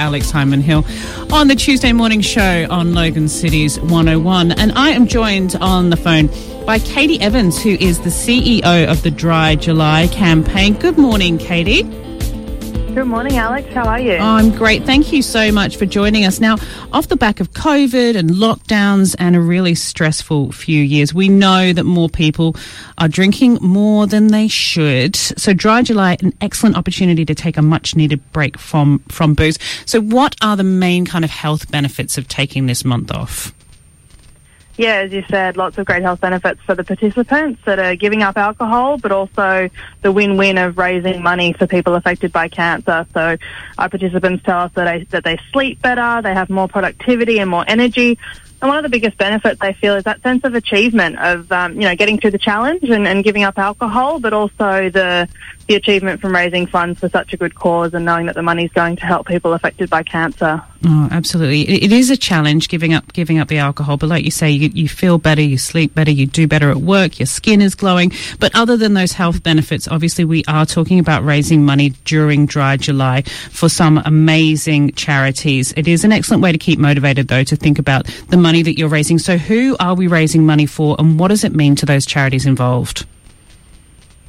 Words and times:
Alex 0.00 0.30
Hyman 0.30 0.62
Hill 0.62 0.82
on 1.30 1.48
the 1.48 1.54
Tuesday 1.54 1.92
morning 1.92 2.22
show 2.22 2.66
on 2.70 2.94
Logan 2.94 3.28
City's 3.28 3.78
101. 3.80 4.52
And 4.52 4.72
I 4.72 4.90
am 4.90 5.06
joined 5.06 5.56
on 5.56 5.90
the 5.90 5.96
phone 5.96 6.28
by 6.64 6.78
Katie 6.78 7.20
Evans, 7.20 7.62
who 7.62 7.70
is 7.70 8.00
the 8.00 8.08
CEO 8.08 8.90
of 8.90 9.02
the 9.02 9.10
Dry 9.10 9.56
July 9.56 10.08
campaign. 10.08 10.72
Good 10.72 10.96
morning, 10.96 11.36
Katie. 11.36 11.82
Good 12.94 13.06
morning, 13.06 13.36
Alex. 13.36 13.72
How 13.72 13.86
are 13.86 14.00
you? 14.00 14.14
Oh, 14.14 14.24
I'm 14.24 14.50
great. 14.50 14.82
Thank 14.82 15.12
you 15.12 15.22
so 15.22 15.52
much 15.52 15.76
for 15.76 15.86
joining 15.86 16.24
us. 16.24 16.40
Now, 16.40 16.56
off 16.92 17.06
the 17.06 17.16
back 17.16 17.38
of 17.38 17.52
COVID 17.52 18.16
and 18.16 18.30
lockdowns 18.30 19.14
and 19.16 19.36
a 19.36 19.40
really 19.40 19.76
stressful 19.76 20.50
few 20.50 20.82
years, 20.82 21.14
we 21.14 21.28
know 21.28 21.72
that 21.72 21.84
more 21.84 22.08
people 22.08 22.56
are 22.98 23.06
drinking 23.06 23.58
more 23.60 24.08
than 24.08 24.28
they 24.28 24.48
should. 24.48 25.14
So, 25.14 25.54
Dry 25.54 25.82
July, 25.82 26.16
an 26.20 26.34
excellent 26.40 26.76
opportunity 26.76 27.24
to 27.24 27.34
take 27.34 27.56
a 27.56 27.62
much 27.62 27.94
needed 27.94 28.20
break 28.32 28.58
from, 28.58 28.98
from 29.08 29.34
booze. 29.34 29.58
So, 29.86 30.00
what 30.00 30.34
are 30.42 30.56
the 30.56 30.64
main 30.64 31.06
kind 31.06 31.24
of 31.24 31.30
health 31.30 31.70
benefits 31.70 32.18
of 32.18 32.26
taking 32.26 32.66
this 32.66 32.84
month 32.84 33.12
off? 33.12 33.54
Yeah, 34.80 34.94
as 34.94 35.12
you 35.12 35.22
said, 35.28 35.58
lots 35.58 35.76
of 35.76 35.84
great 35.84 36.00
health 36.00 36.22
benefits 36.22 36.58
for 36.62 36.74
the 36.74 36.82
participants 36.82 37.60
that 37.66 37.78
are 37.78 37.94
giving 37.96 38.22
up 38.22 38.38
alcohol, 38.38 38.96
but 38.96 39.12
also 39.12 39.68
the 40.00 40.10
win-win 40.10 40.56
of 40.56 40.78
raising 40.78 41.22
money 41.22 41.52
for 41.52 41.66
people 41.66 41.94
affected 41.96 42.32
by 42.32 42.48
cancer. 42.48 43.06
So 43.12 43.36
our 43.76 43.88
participants 43.90 44.42
tell 44.42 44.60
us 44.60 44.72
that 44.76 44.84
they, 44.84 45.04
that 45.10 45.22
they 45.22 45.38
sleep 45.52 45.82
better, 45.82 46.22
they 46.22 46.32
have 46.32 46.48
more 46.48 46.66
productivity 46.66 47.40
and 47.40 47.50
more 47.50 47.62
energy. 47.68 48.18
And 48.62 48.68
one 48.68 48.78
of 48.78 48.82
the 48.82 48.88
biggest 48.88 49.18
benefits 49.18 49.60
they 49.60 49.74
feel 49.74 49.96
is 49.96 50.04
that 50.04 50.22
sense 50.22 50.44
of 50.44 50.54
achievement 50.54 51.18
of, 51.18 51.52
um, 51.52 51.74
you 51.74 51.82
know, 51.82 51.94
getting 51.94 52.18
through 52.18 52.30
the 52.30 52.38
challenge 52.38 52.84
and, 52.84 53.06
and 53.06 53.22
giving 53.22 53.42
up 53.42 53.58
alcohol, 53.58 54.18
but 54.18 54.32
also 54.32 54.88
the 54.88 55.28
the 55.70 55.76
achievement 55.76 56.20
from 56.20 56.34
raising 56.34 56.66
funds 56.66 56.98
for 56.98 57.08
such 57.08 57.32
a 57.32 57.36
good 57.36 57.54
cause 57.54 57.94
and 57.94 58.04
knowing 58.04 58.26
that 58.26 58.34
the 58.34 58.42
money 58.42 58.64
is 58.64 58.72
going 58.72 58.96
to 58.96 59.06
help 59.06 59.28
people 59.28 59.52
affected 59.52 59.88
by 59.88 60.02
cancer. 60.02 60.60
Oh, 60.84 61.08
absolutely. 61.12 61.62
It, 61.62 61.84
it 61.84 61.92
is 61.92 62.10
a 62.10 62.16
challenge 62.16 62.68
giving 62.68 62.92
up 62.92 63.12
giving 63.12 63.38
up 63.38 63.46
the 63.46 63.58
alcohol, 63.58 63.96
but 63.96 64.08
like 64.08 64.24
you 64.24 64.32
say, 64.32 64.50
you, 64.50 64.70
you 64.70 64.88
feel 64.88 65.16
better, 65.16 65.40
you 65.40 65.58
sleep 65.58 65.94
better, 65.94 66.10
you 66.10 66.26
do 66.26 66.48
better 66.48 66.70
at 66.70 66.78
work, 66.78 67.20
your 67.20 67.26
skin 67.26 67.60
is 67.62 67.76
glowing. 67.76 68.10
But 68.40 68.52
other 68.56 68.76
than 68.76 68.94
those 68.94 69.12
health 69.12 69.44
benefits, 69.44 69.86
obviously 69.86 70.24
we 70.24 70.42
are 70.48 70.66
talking 70.66 70.98
about 70.98 71.24
raising 71.24 71.64
money 71.64 71.90
during 72.04 72.46
Dry 72.46 72.76
July 72.76 73.22
for 73.52 73.68
some 73.68 73.98
amazing 73.98 74.90
charities. 74.94 75.72
It 75.76 75.86
is 75.86 76.02
an 76.02 76.10
excellent 76.10 76.42
way 76.42 76.50
to 76.50 76.58
keep 76.58 76.80
motivated, 76.80 77.28
though, 77.28 77.44
to 77.44 77.54
think 77.54 77.78
about 77.78 78.06
the 78.30 78.36
money 78.36 78.62
that 78.62 78.76
you're 78.76 78.88
raising. 78.88 79.20
So, 79.20 79.38
who 79.38 79.76
are 79.78 79.94
we 79.94 80.08
raising 80.08 80.44
money 80.44 80.66
for, 80.66 80.96
and 80.98 81.16
what 81.16 81.28
does 81.28 81.44
it 81.44 81.54
mean 81.54 81.76
to 81.76 81.86
those 81.86 82.06
charities 82.06 82.44
involved? 82.44 83.06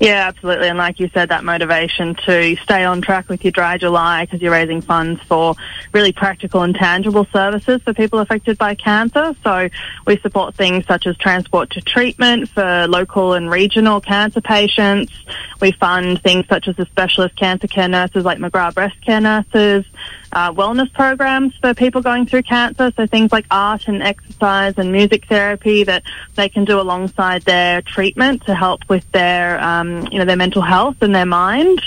Yeah, 0.02 0.30
absolutely. 0.30 0.68
And 0.68 0.80
like 0.80 1.00
you 1.00 1.12
said, 1.14 1.30
that 1.30 1.44
motivation 1.44 2.16
to 2.26 2.56
stay 2.56 2.84
on 2.84 3.04
track 3.04 3.30
with 3.30 3.46
your 3.46 3.52
dry 3.52 3.78
July 3.78 4.26
because 4.26 4.42
you're 4.42 4.52
raising 4.52 4.82
funds 4.82 5.22
for 5.22 5.54
really 5.94 6.12
practical 6.12 6.64
and 6.64 6.74
tangible 6.74 7.28
services 7.32 7.84
for 7.84 7.94
people 7.94 8.18
affected 8.18 8.58
by 8.58 8.74
cancer. 8.74 9.36
So 9.44 9.70
we 10.08 10.18
support 10.18 10.56
things 10.56 10.88
such 10.88 11.06
as 11.06 11.16
transport 11.18 11.70
to 11.72 11.82
treatment 11.82 12.50
for 12.50 12.88
local 12.88 13.34
and 13.34 13.52
regional 13.52 14.02
cancer 14.02 14.42
patients. 14.42 15.14
We 15.60 15.72
fund 15.72 16.20
things 16.24 16.48
such 16.48 16.68
as 16.68 16.76
the 16.78 16.88
specialist 16.88 17.36
cancer 17.36 17.68
care 17.68 17.88
nurses 17.88 18.26
like 18.26 18.40
McGrath 18.40 18.74
breast 18.74 19.00
care 19.06 19.22
nurses 19.22 19.86
uh, 20.34 20.52
wellness 20.54 20.92
programs 20.94 21.56
for 21.58 21.74
people 21.74 22.02
going 22.02 22.26
through 22.26 22.44
cancer. 22.44 22.92
So 22.96 23.06
things 23.08 23.32
like 23.32 23.46
art 23.52 23.88
and 23.88 24.02
exercise 24.02 24.76
and 24.78 24.92
music 24.92 25.26
therapy 25.28 25.84
that 25.84 26.04
they 26.36 26.50
can 26.50 26.66
do 26.66 26.80
alongside 26.80 27.44
their 27.44 27.82
treatment 27.82 28.46
to 28.46 28.56
help 28.56 28.88
with 28.90 29.10
their, 29.12 29.62
um, 29.62 30.08
you 30.12 30.20
know, 30.20 30.26
their 30.26 30.38
mental 30.38 30.62
health 30.62 30.98
and 31.02 31.14
their 31.14 31.26
mind. 31.26 31.82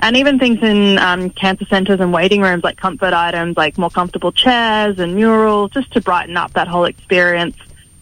And 0.00 0.16
even 0.16 0.38
things 0.38 0.62
in 0.62 0.98
um, 0.98 1.30
cancer 1.30 1.64
centres 1.64 1.98
and 1.98 2.12
waiting 2.12 2.40
rooms 2.40 2.62
like 2.62 2.76
comfort 2.76 3.12
items 3.12 3.56
like 3.56 3.76
more 3.78 3.90
comfortable 3.90 4.30
chairs 4.30 4.98
and 5.00 5.16
murals 5.16 5.72
just 5.72 5.92
to 5.92 6.00
brighten 6.00 6.36
up 6.36 6.52
that 6.52 6.68
whole 6.68 6.84
experience 6.84 7.56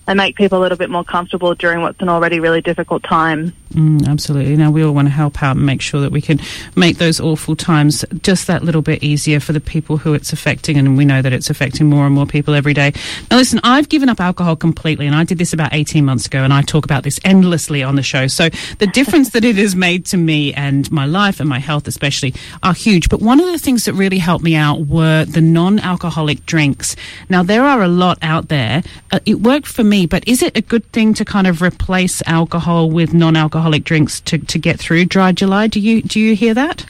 and 0.06 0.16
make 0.16 0.36
people 0.36 0.58
a 0.58 0.62
little 0.62 0.78
bit 0.78 0.90
more 0.90 1.04
comfortable 1.04 1.54
during 1.54 1.80
what's 1.80 2.00
an 2.00 2.08
already 2.08 2.40
really 2.40 2.60
difficult 2.60 3.02
time. 3.02 3.52
Mm, 3.74 4.06
absolutely. 4.08 4.56
Now, 4.56 4.70
we 4.70 4.82
all 4.82 4.92
want 4.92 5.08
to 5.08 5.12
help 5.12 5.42
out 5.42 5.56
and 5.56 5.66
make 5.66 5.82
sure 5.82 6.00
that 6.00 6.12
we 6.12 6.20
can 6.20 6.40
make 6.76 6.98
those 6.98 7.20
awful 7.20 7.56
times 7.56 8.04
just 8.22 8.46
that 8.46 8.62
little 8.62 8.80
bit 8.80 9.02
easier 9.02 9.40
for 9.40 9.52
the 9.52 9.60
people 9.60 9.98
who 9.98 10.14
it's 10.14 10.32
affecting, 10.32 10.78
and 10.78 10.96
we 10.96 11.04
know 11.04 11.20
that 11.20 11.32
it's 11.32 11.50
affecting 11.50 11.86
more 11.86 12.06
and 12.06 12.14
more 12.14 12.26
people 12.26 12.54
every 12.54 12.72
day. 12.72 12.92
Now, 13.30 13.36
listen, 13.36 13.60
I've 13.64 13.88
given 13.88 14.08
up 14.08 14.20
alcohol 14.20 14.56
completely, 14.56 15.06
and 15.06 15.16
I 15.16 15.24
did 15.24 15.38
this 15.38 15.52
about 15.52 15.74
18 15.74 16.04
months 16.04 16.26
ago, 16.26 16.42
and 16.42 16.52
I 16.52 16.62
talk 16.62 16.84
about 16.84 17.02
this 17.02 17.18
endlessly 17.24 17.82
on 17.82 17.96
the 17.96 18.02
show. 18.02 18.28
So, 18.28 18.48
the 18.78 18.86
difference 18.86 19.30
that 19.30 19.44
it 19.44 19.56
has 19.56 19.74
made 19.74 20.06
to 20.06 20.16
me 20.16 20.54
and 20.54 20.90
my 20.90 21.04
life 21.04 21.40
and 21.40 21.48
my 21.48 21.58
health, 21.58 21.88
especially, 21.88 22.34
are 22.62 22.74
huge. 22.74 23.08
But 23.08 23.20
one 23.20 23.40
of 23.40 23.46
the 23.46 23.58
things 23.58 23.84
that 23.84 23.94
really 23.94 24.18
helped 24.18 24.44
me 24.44 24.54
out 24.54 24.86
were 24.86 25.24
the 25.24 25.40
non 25.40 25.80
alcoholic 25.80 26.46
drinks. 26.46 26.94
Now, 27.28 27.42
there 27.42 27.64
are 27.64 27.82
a 27.82 27.88
lot 27.88 28.18
out 28.22 28.48
there. 28.48 28.82
Uh, 29.10 29.18
it 29.26 29.40
worked 29.40 29.66
for 29.66 29.82
me 29.82 29.95
but 30.04 30.26
is 30.28 30.42
it 30.42 30.56
a 30.56 30.60
good 30.60 30.84
thing 30.92 31.14
to 31.14 31.24
kind 31.24 31.46
of 31.46 31.62
replace 31.62 32.22
alcohol 32.26 32.90
with 32.90 33.14
non-alcoholic 33.14 33.84
drinks 33.84 34.20
to, 34.22 34.36
to 34.36 34.58
get 34.58 34.78
through 34.78 35.06
dry 35.06 35.32
July? 35.32 35.68
Do 35.68 35.80
you 35.80 36.02
do 36.02 36.20
you 36.20 36.34
hear 36.34 36.52
that? 36.54 36.84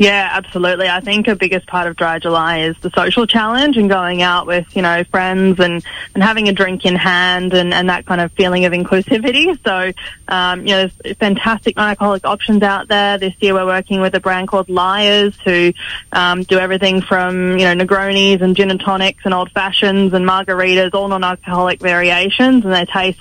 Yeah, 0.00 0.30
absolutely. 0.32 0.88
I 0.88 1.00
think 1.00 1.28
a 1.28 1.36
biggest 1.36 1.66
part 1.66 1.86
of 1.86 1.94
Dry 1.94 2.18
July 2.18 2.60
is 2.60 2.76
the 2.78 2.88
social 2.88 3.26
challenge 3.26 3.76
and 3.76 3.86
going 3.86 4.22
out 4.22 4.46
with, 4.46 4.74
you 4.74 4.80
know, 4.80 5.04
friends 5.04 5.60
and, 5.60 5.84
and 6.14 6.22
having 6.24 6.48
a 6.48 6.54
drink 6.54 6.86
in 6.86 6.96
hand 6.96 7.52
and, 7.52 7.74
and 7.74 7.90
that 7.90 8.06
kind 8.06 8.18
of 8.22 8.32
feeling 8.32 8.64
of 8.64 8.72
inclusivity. 8.72 9.58
So, 9.62 9.92
um, 10.26 10.60
you 10.60 10.68
know, 10.68 10.88
there's 11.04 11.16
fantastic 11.18 11.76
non-alcoholic 11.76 12.24
options 12.24 12.62
out 12.62 12.88
there. 12.88 13.18
This 13.18 13.34
year 13.40 13.52
we're 13.52 13.66
working 13.66 14.00
with 14.00 14.14
a 14.14 14.20
brand 14.20 14.48
called 14.48 14.70
Lyre's 14.70 15.38
who 15.44 15.74
um, 16.12 16.44
do 16.44 16.58
everything 16.58 17.02
from, 17.02 17.58
you 17.58 17.66
know, 17.66 17.84
Negronis 17.84 18.40
and 18.40 18.56
gin 18.56 18.70
and 18.70 18.80
tonics 18.80 19.26
and 19.26 19.34
old 19.34 19.50
fashions 19.52 20.14
and 20.14 20.24
margaritas, 20.24 20.94
all 20.94 21.08
non-alcoholic 21.08 21.78
variations 21.78 22.64
and 22.64 22.72
they 22.72 22.86
taste 22.86 23.20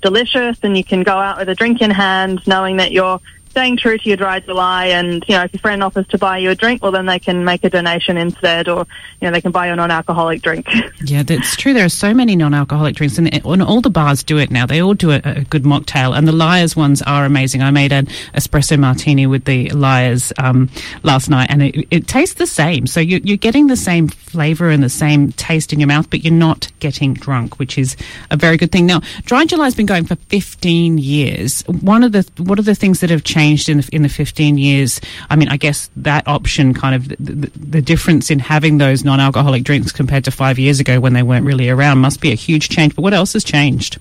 delicious 0.00 0.58
and 0.62 0.74
you 0.74 0.84
can 0.84 1.02
go 1.02 1.18
out 1.18 1.36
with 1.36 1.50
a 1.50 1.54
drink 1.54 1.82
in 1.82 1.90
hand 1.90 2.40
knowing 2.46 2.78
that 2.78 2.92
you're 2.92 3.20
staying 3.54 3.76
true 3.76 3.96
to 3.96 4.08
your 4.08 4.16
dry 4.16 4.40
July 4.40 4.86
and, 4.86 5.24
you 5.28 5.36
know, 5.36 5.44
if 5.44 5.52
your 5.52 5.60
friend 5.60 5.80
offers 5.80 6.08
to 6.08 6.18
buy 6.18 6.38
you 6.38 6.50
a 6.50 6.56
drink, 6.56 6.82
well, 6.82 6.90
then 6.90 7.06
they 7.06 7.20
can 7.20 7.44
make 7.44 7.62
a 7.62 7.70
donation 7.70 8.16
instead 8.16 8.68
or, 8.68 8.84
you 9.20 9.28
know, 9.28 9.30
they 9.30 9.40
can 9.40 9.52
buy 9.52 9.68
you 9.68 9.72
a 9.72 9.76
non-alcoholic 9.76 10.42
drink. 10.42 10.68
Yeah, 11.04 11.22
that's 11.22 11.54
true. 11.56 11.74
There 11.74 11.84
are 11.84 11.90
so 11.90 12.14
many 12.14 12.34
non-alcoholic 12.34 12.96
drinks 12.96 13.18
and, 13.18 13.32
and 13.32 13.62
all 13.62 13.82
the 13.82 13.90
bars 13.90 14.22
do 14.22 14.38
it 14.38 14.50
now. 14.50 14.64
They 14.64 14.80
all 14.80 14.94
do 14.94 15.10
a, 15.10 15.20
a, 15.22 15.44
good 15.44 15.64
mocktail 15.64 16.16
and 16.16 16.26
the 16.26 16.32
Lyre's 16.32 16.74
ones 16.74 17.02
are 17.02 17.26
amazing. 17.26 17.62
I 17.62 17.70
made 17.70 17.92
an 17.92 18.06
espresso 18.32 18.78
martini 18.78 19.26
with 19.26 19.44
the 19.44 19.68
Lyre's 19.70 20.32
um, 20.38 20.70
last 21.02 21.28
night 21.28 21.50
and 21.50 21.62
it, 21.62 21.86
it, 21.90 22.06
tastes 22.08 22.36
the 22.36 22.46
same. 22.46 22.86
So 22.86 23.00
you, 23.00 23.20
you're 23.22 23.36
getting 23.36 23.66
the 23.66 23.76
same 23.76 24.08
flavour 24.08 24.70
and 24.70 24.82
the 24.82 24.88
same 24.88 25.32
taste 25.32 25.74
in 25.74 25.80
your 25.80 25.88
mouth, 25.88 26.08
but 26.08 26.24
you're 26.24 26.32
not 26.32 26.72
getting 26.80 27.12
drunk, 27.12 27.58
which 27.58 27.76
is 27.76 27.96
a 28.30 28.36
very 28.36 28.56
good 28.56 28.72
thing. 28.72 28.86
Now, 28.86 29.00
Dry 29.24 29.44
July 29.44 29.64
has 29.64 29.74
been 29.74 29.86
going 29.86 30.06
for 30.06 30.16
15 30.16 30.96
years. 30.96 31.62
One 31.66 32.02
of 32.02 32.12
the, 32.12 32.26
what 32.38 32.58
are 32.58 32.62
the 32.62 32.74
things 32.74 33.00
that 33.00 33.10
have 33.10 33.24
changed 33.24 33.43
changed 33.44 33.68
in 33.68 33.78
the, 33.78 33.88
in 33.92 34.02
the 34.02 34.08
15 34.08 34.58
years? 34.58 35.00
I 35.28 35.36
mean, 35.36 35.48
I 35.48 35.56
guess 35.56 35.90
that 35.96 36.26
option 36.26 36.74
kind 36.74 36.94
of 36.94 37.08
the, 37.08 37.50
the, 37.56 37.82
difference 37.82 38.30
in 38.30 38.38
having 38.38 38.78
those 38.78 39.04
non 39.04 39.20
alcoholic 39.20 39.62
drinks 39.62 39.92
compared 39.92 40.24
to 40.24 40.30
five 40.30 40.58
years 40.58 40.80
ago 40.80 41.00
when 41.00 41.12
they 41.12 41.22
weren't 41.22 41.44
really 41.44 41.68
around 41.68 41.98
must 41.98 42.20
be 42.20 42.32
a 42.32 42.34
huge 42.34 42.68
change. 42.68 42.94
But 42.96 43.02
what 43.02 43.14
else 43.14 43.34
has 43.34 43.44
changed? 43.44 43.98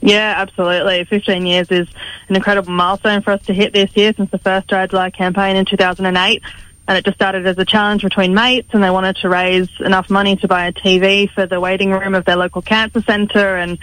Yeah, 0.00 0.34
absolutely. 0.36 1.04
15 1.04 1.46
years 1.46 1.70
is 1.70 1.88
an 2.28 2.36
incredible 2.36 2.72
milestone 2.72 3.22
for 3.22 3.32
us 3.32 3.42
to 3.46 3.54
hit 3.54 3.72
this 3.72 3.96
year 3.96 4.12
since 4.12 4.30
the 4.30 4.38
first 4.38 4.68
Dry 4.68 4.86
July 4.86 5.10
campaign 5.10 5.56
in 5.56 5.64
2008. 5.64 6.42
And 6.86 6.98
it 6.98 7.04
just 7.04 7.16
started 7.16 7.46
as 7.46 7.56
a 7.56 7.64
challenge 7.64 8.02
between 8.02 8.34
mates 8.34 8.68
and 8.72 8.84
they 8.84 8.90
wanted 8.90 9.16
to 9.16 9.30
raise 9.30 9.68
enough 9.80 10.10
money 10.10 10.36
to 10.36 10.46
buy 10.46 10.66
a 10.66 10.72
TV 10.72 11.30
for 11.30 11.46
the 11.46 11.58
waiting 11.58 11.90
room 11.90 12.14
of 12.14 12.26
their 12.26 12.36
local 12.36 12.60
cancer 12.60 13.00
centre 13.00 13.56
and 13.56 13.78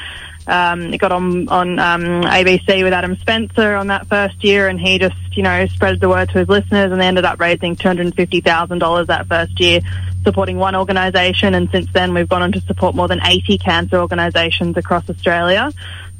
um, 0.47 0.93
it 0.93 0.97
got 0.97 1.11
on 1.11 1.47
on 1.49 1.79
um, 1.79 2.01
ABC 2.23 2.83
with 2.83 2.93
Adam 2.93 3.15
Spencer 3.17 3.75
on 3.75 3.87
that 3.87 4.07
first 4.07 4.43
year, 4.43 4.67
and 4.67 4.79
he 4.79 4.99
just 4.99 5.15
you 5.31 5.43
know 5.43 5.65
spread 5.67 5.99
the 5.99 6.09
word 6.09 6.29
to 6.29 6.39
his 6.39 6.49
listeners, 6.49 6.91
and 6.91 6.99
they 6.99 7.07
ended 7.07 7.25
up 7.25 7.39
raising 7.39 7.75
two 7.75 7.87
hundred 7.87 8.07
and 8.07 8.15
fifty 8.15 8.41
thousand 8.41 8.79
dollars 8.79 9.07
that 9.07 9.27
first 9.27 9.59
year, 9.59 9.81
supporting 10.23 10.57
one 10.57 10.75
organisation, 10.75 11.53
and 11.53 11.69
since 11.71 11.91
then 11.93 12.13
we've 12.13 12.29
gone 12.29 12.41
on 12.41 12.51
to 12.51 12.61
support 12.61 12.95
more 12.95 13.07
than 13.07 13.21
eighty 13.25 13.57
cancer 13.57 13.97
organisations 13.97 14.77
across 14.77 15.09
Australia. 15.09 15.71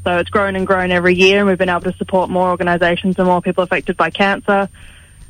So 0.04 0.18
it's 0.18 0.30
grown 0.30 0.56
and 0.56 0.66
grown 0.66 0.90
every 0.90 1.14
year, 1.14 1.38
and 1.38 1.48
we've 1.48 1.58
been 1.58 1.68
able 1.68 1.82
to 1.82 1.96
support 1.96 2.28
more 2.28 2.50
organisations 2.50 3.18
and 3.18 3.26
more 3.26 3.40
people 3.40 3.62
affected 3.62 3.96
by 3.96 4.10
cancer. 4.10 4.68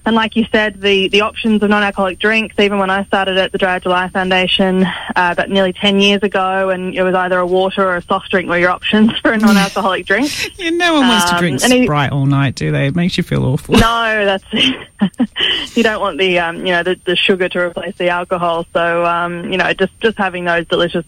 And 0.04 0.16
like 0.16 0.34
you 0.34 0.44
said, 0.50 0.80
the, 0.80 1.08
the 1.08 1.20
options 1.20 1.62
of 1.62 1.70
non-alcoholic 1.70 2.18
drinks, 2.18 2.58
even 2.58 2.78
when 2.78 2.90
I 2.90 3.04
started 3.04 3.38
at 3.38 3.52
the 3.52 3.58
Dry 3.58 3.78
July 3.78 4.08
Foundation 4.08 4.82
uh, 4.84 5.12
about 5.14 5.48
nearly 5.48 5.72
10 5.72 6.00
years 6.00 6.22
ago, 6.24 6.70
and 6.70 6.94
it 6.94 7.02
was 7.04 7.14
either 7.14 7.38
a 7.38 7.46
water 7.46 7.86
or 7.86 7.96
a 7.96 8.02
soft 8.02 8.30
drink 8.30 8.48
were 8.48 8.58
your 8.58 8.70
options 8.70 9.16
for 9.20 9.32
a 9.32 9.38
non-alcoholic 9.38 10.04
drink. 10.04 10.58
yeah, 10.58 10.70
no 10.70 10.94
one 10.94 11.06
wants 11.06 11.30
um, 11.30 11.36
to 11.36 11.40
drink 11.40 11.60
Sprite 11.60 12.10
all 12.10 12.26
night, 12.26 12.56
do 12.56 12.72
they? 12.72 12.88
It 12.88 12.96
makes 12.96 13.16
you 13.16 13.22
feel 13.22 13.44
awful. 13.44 13.74
No, 13.76 14.24
that's... 14.24 14.44
you 15.76 15.82
don't 15.84 16.00
want 16.00 16.18
the, 16.18 16.38
um, 16.40 16.58
you 16.66 16.72
know, 16.72 16.82
the, 16.82 16.98
the, 17.04 17.14
sugar 17.14 17.48
to 17.48 17.60
replace 17.60 17.96
the 17.96 18.08
alcohol. 18.08 18.66
So, 18.72 19.04
um, 19.04 19.52
you 19.52 19.58
know, 19.58 19.72
just, 19.72 19.98
just 20.00 20.18
having 20.18 20.44
those 20.44 20.66
delicious 20.66 21.04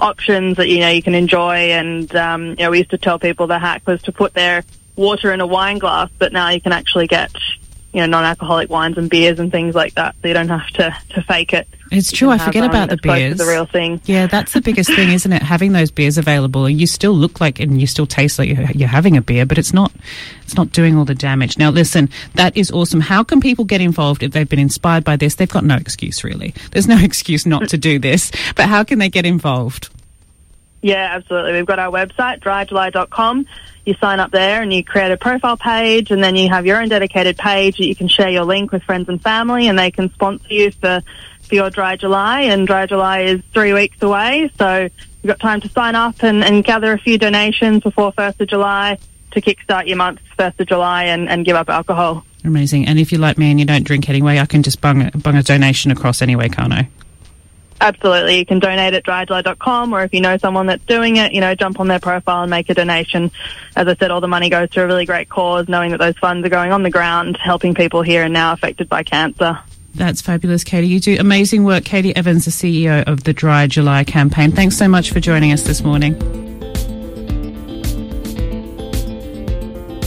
options 0.00 0.56
that, 0.56 0.68
you 0.68 0.80
know, 0.80 0.88
you 0.88 1.02
can 1.02 1.14
enjoy. 1.14 1.70
And, 1.70 2.12
um, 2.16 2.50
you 2.50 2.56
know, 2.56 2.70
we 2.70 2.78
used 2.78 2.90
to 2.90 2.98
tell 2.98 3.20
people 3.20 3.46
the 3.46 3.60
hack 3.60 3.86
was 3.86 4.02
to 4.02 4.12
put 4.12 4.34
their 4.34 4.64
water 4.96 5.32
in 5.32 5.40
a 5.40 5.46
wine 5.46 5.78
glass, 5.78 6.10
but 6.18 6.32
now 6.32 6.48
you 6.48 6.60
can 6.60 6.72
actually 6.72 7.06
get 7.06 7.32
you 7.92 8.00
know, 8.00 8.06
non-alcoholic 8.06 8.70
wines 8.70 8.96
and 8.96 9.10
beers 9.10 9.38
and 9.38 9.52
things 9.52 9.74
like 9.74 9.94
that, 9.94 10.14
so 10.22 10.28
you 10.28 10.34
don't 10.34 10.48
have 10.48 10.66
to, 10.70 10.96
to 11.10 11.22
fake 11.22 11.52
it. 11.52 11.68
It's 11.90 12.10
true. 12.10 12.30
I 12.30 12.38
forget 12.38 12.64
um, 12.64 12.70
about 12.70 12.88
the 12.88 12.96
beers. 12.96 13.36
The 13.36 13.44
real 13.44 13.66
thing. 13.66 14.00
Yeah, 14.06 14.26
that's 14.26 14.54
the 14.54 14.62
biggest 14.62 14.90
thing, 14.90 15.10
isn't 15.12 15.30
it? 15.30 15.42
Having 15.42 15.72
those 15.72 15.90
beers 15.90 16.16
available, 16.16 16.68
you 16.68 16.86
still 16.86 17.12
look 17.12 17.38
like 17.38 17.60
and 17.60 17.78
you 17.78 17.86
still 17.86 18.06
taste 18.06 18.38
like 18.38 18.48
you're, 18.48 18.70
you're 18.70 18.88
having 18.88 19.16
a 19.16 19.20
beer, 19.20 19.44
but 19.44 19.58
it's 19.58 19.74
not. 19.74 19.92
It's 20.42 20.56
not 20.56 20.72
doing 20.72 20.96
all 20.96 21.04
the 21.04 21.14
damage. 21.14 21.58
Now, 21.58 21.70
listen, 21.70 22.08
that 22.34 22.56
is 22.56 22.70
awesome. 22.70 23.00
How 23.00 23.22
can 23.22 23.40
people 23.40 23.66
get 23.66 23.82
involved 23.82 24.22
if 24.22 24.32
they've 24.32 24.48
been 24.48 24.58
inspired 24.58 25.04
by 25.04 25.16
this? 25.16 25.34
They've 25.34 25.48
got 25.48 25.64
no 25.64 25.76
excuse, 25.76 26.24
really. 26.24 26.54
There's 26.70 26.88
no 26.88 26.98
excuse 27.02 27.44
not 27.44 27.68
to 27.68 27.78
do 27.78 27.98
this. 27.98 28.32
But 28.56 28.66
how 28.66 28.84
can 28.84 28.98
they 28.98 29.10
get 29.10 29.26
involved? 29.26 29.90
Yeah, 30.82 31.14
absolutely. 31.14 31.52
We've 31.52 31.66
got 31.66 31.78
our 31.78 31.90
website, 31.90 32.40
dryjuly.com. 32.40 33.46
You 33.86 33.94
sign 33.94 34.20
up 34.20 34.32
there 34.32 34.62
and 34.62 34.72
you 34.72 34.84
create 34.84 35.12
a 35.12 35.16
profile 35.16 35.56
page 35.56 36.10
and 36.10 36.22
then 36.22 36.36
you 36.36 36.48
have 36.48 36.66
your 36.66 36.80
own 36.80 36.88
dedicated 36.88 37.38
page 37.38 37.78
that 37.78 37.86
you 37.86 37.96
can 37.96 38.08
share 38.08 38.28
your 38.28 38.44
link 38.44 38.72
with 38.72 38.82
friends 38.82 39.08
and 39.08 39.22
family 39.22 39.68
and 39.68 39.78
they 39.78 39.90
can 39.92 40.12
sponsor 40.12 40.46
you 40.50 40.72
for, 40.72 41.00
for 41.42 41.54
your 41.54 41.70
Dry 41.70 41.96
July 41.96 42.42
and 42.42 42.66
Dry 42.66 42.86
July 42.86 43.20
is 43.20 43.40
three 43.52 43.72
weeks 43.72 44.02
away. 44.02 44.50
So 44.58 44.88
you've 45.22 45.28
got 45.28 45.40
time 45.40 45.60
to 45.60 45.68
sign 45.68 45.94
up 45.94 46.22
and, 46.22 46.44
and 46.44 46.64
gather 46.64 46.92
a 46.92 46.98
few 46.98 47.16
donations 47.16 47.82
before 47.82 48.12
1st 48.12 48.40
of 48.40 48.48
July 48.48 48.98
to 49.32 49.40
kickstart 49.40 49.86
your 49.86 49.96
month 49.96 50.20
1st 50.38 50.60
of 50.60 50.66
July 50.66 51.04
and, 51.04 51.28
and 51.28 51.44
give 51.44 51.56
up 51.56 51.68
alcohol. 51.68 52.24
Amazing. 52.44 52.86
And 52.86 52.98
if 52.98 53.12
you're 53.12 53.20
like 53.20 53.38
me 53.38 53.50
and 53.52 53.60
you 53.60 53.66
don't 53.66 53.84
drink 53.84 54.08
anyway, 54.08 54.40
I 54.40 54.46
can 54.46 54.64
just 54.64 54.80
bung, 54.80 55.10
bung 55.10 55.36
a 55.36 55.42
donation 55.44 55.92
across 55.92 56.22
anyway, 56.22 56.48
can't 56.48 56.72
I? 56.72 56.88
Absolutely. 57.82 58.38
You 58.38 58.46
can 58.46 58.60
donate 58.60 58.94
at 58.94 59.04
dryjuly.com 59.04 59.92
or 59.92 60.04
if 60.04 60.14
you 60.14 60.20
know 60.20 60.36
someone 60.36 60.66
that's 60.66 60.84
doing 60.84 61.16
it, 61.16 61.32
you 61.32 61.40
know, 61.40 61.56
jump 61.56 61.80
on 61.80 61.88
their 61.88 61.98
profile 61.98 62.42
and 62.42 62.50
make 62.50 62.70
a 62.70 62.74
donation. 62.74 63.32
As 63.74 63.88
I 63.88 63.96
said, 63.96 64.12
all 64.12 64.20
the 64.20 64.28
money 64.28 64.48
goes 64.50 64.70
to 64.70 64.84
a 64.84 64.86
really 64.86 65.04
great 65.04 65.28
cause, 65.28 65.68
knowing 65.68 65.90
that 65.90 65.98
those 65.98 66.16
funds 66.16 66.46
are 66.46 66.48
going 66.48 66.70
on 66.70 66.84
the 66.84 66.90
ground, 66.90 67.36
helping 67.42 67.74
people 67.74 68.02
here 68.02 68.22
and 68.22 68.32
now 68.32 68.52
affected 68.52 68.88
by 68.88 69.02
cancer. 69.02 69.58
That's 69.96 70.20
fabulous, 70.20 70.62
Katie. 70.62 70.86
You 70.86 71.00
do 71.00 71.16
amazing 71.18 71.64
work. 71.64 71.84
Katie 71.84 72.14
Evans, 72.14 72.44
the 72.44 72.52
CEO 72.52 73.02
of 73.08 73.24
the 73.24 73.32
Dry 73.32 73.66
July 73.66 74.04
campaign. 74.04 74.52
Thanks 74.52 74.76
so 74.76 74.86
much 74.86 75.10
for 75.10 75.18
joining 75.18 75.50
us 75.52 75.64
this 75.64 75.82
morning. 75.82 76.14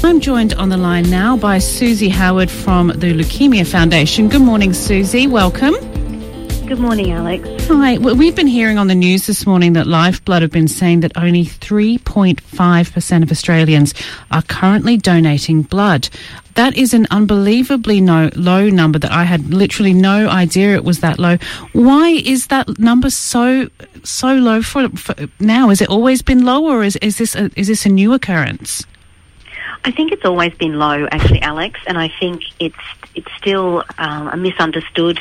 I'm 0.01 0.21
joined 0.21 0.53
on 0.53 0.69
the 0.69 0.77
line 0.77 1.09
now 1.09 1.35
by 1.35 1.57
Susie 1.57 2.09
Howard 2.09 2.49
from 2.49 2.87
the 2.87 3.13
Leukaemia 3.13 3.67
Foundation. 3.67 4.29
Good 4.29 4.41
morning, 4.41 4.71
Susie. 4.71 5.27
Welcome. 5.27 5.75
Good 6.67 6.79
morning, 6.79 7.11
Alex. 7.11 7.67
Hi. 7.67 7.99
Well, 7.99 8.15
we've 8.15 8.35
been 8.35 8.47
hearing 8.47 8.79
on 8.79 8.87
the 8.87 8.95
news 8.95 9.27
this 9.27 9.45
morning 9.45 9.73
that 9.73 9.85
Lifeblood 9.85 10.41
have 10.41 10.49
been 10.49 10.67
saying 10.67 11.01
that 11.01 11.15
only 11.15 11.45
3.5% 11.45 13.21
of 13.21 13.31
Australians 13.31 13.93
are 14.31 14.41
currently 14.41 14.97
donating 14.97 15.61
blood. 15.61 16.09
That 16.55 16.75
is 16.75 16.95
an 16.95 17.05
unbelievably 17.11 18.01
no, 18.01 18.31
low 18.35 18.67
number 18.71 18.97
that 18.97 19.11
I 19.11 19.25
had 19.25 19.53
literally 19.53 19.93
no 19.93 20.27
idea 20.27 20.73
it 20.73 20.83
was 20.83 21.01
that 21.01 21.19
low. 21.19 21.37
Why 21.73 22.09
is 22.09 22.47
that 22.47 22.79
number 22.79 23.11
so 23.11 23.69
so 24.03 24.33
low 24.33 24.63
for, 24.63 24.89
for 24.89 25.13
now? 25.39 25.69
Has 25.69 25.81
it 25.81 25.89
always 25.89 26.23
been 26.23 26.45
low, 26.45 26.65
or 26.65 26.83
is, 26.83 26.95
is 26.95 27.19
this 27.19 27.35
a, 27.35 27.51
is 27.55 27.67
this 27.67 27.85
a 27.85 27.89
new 27.89 28.11
occurrence? 28.13 28.83
I 29.83 29.91
think 29.91 30.11
it's 30.11 30.25
always 30.25 30.55
been 30.55 30.79
low, 30.79 31.07
actually, 31.11 31.43
Alex, 31.43 31.79
and 31.85 31.95
I 31.95 32.11
think 32.19 32.41
it's 32.59 32.75
it's 33.13 33.31
still 33.37 33.83
um, 33.99 34.29
a 34.29 34.37
misunderstood 34.37 35.19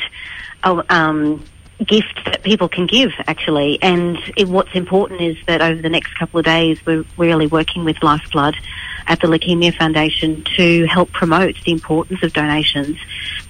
uh, 0.65 0.83
um, 0.89 1.45
gift 1.85 2.19
that 2.25 2.43
people 2.43 2.67
can 2.67 2.87
give, 2.87 3.11
actually. 3.27 3.81
And 3.81 4.17
it, 4.35 4.47
what's 4.47 4.73
important 4.73 5.21
is 5.21 5.37
that 5.47 5.61
over 5.61 5.81
the 5.81 5.89
next 5.89 6.13
couple 6.17 6.39
of 6.39 6.45
days, 6.45 6.77
we're 6.85 7.05
really 7.17 7.47
working 7.47 7.85
with 7.85 8.01
Lifeblood 8.03 8.55
at 9.07 9.21
the 9.21 9.27
Leukaemia 9.27 9.75
Foundation 9.75 10.43
to 10.57 10.85
help 10.85 11.11
promote 11.11 11.55
the 11.63 11.71
importance 11.71 12.23
of 12.23 12.33
donations. 12.33 12.97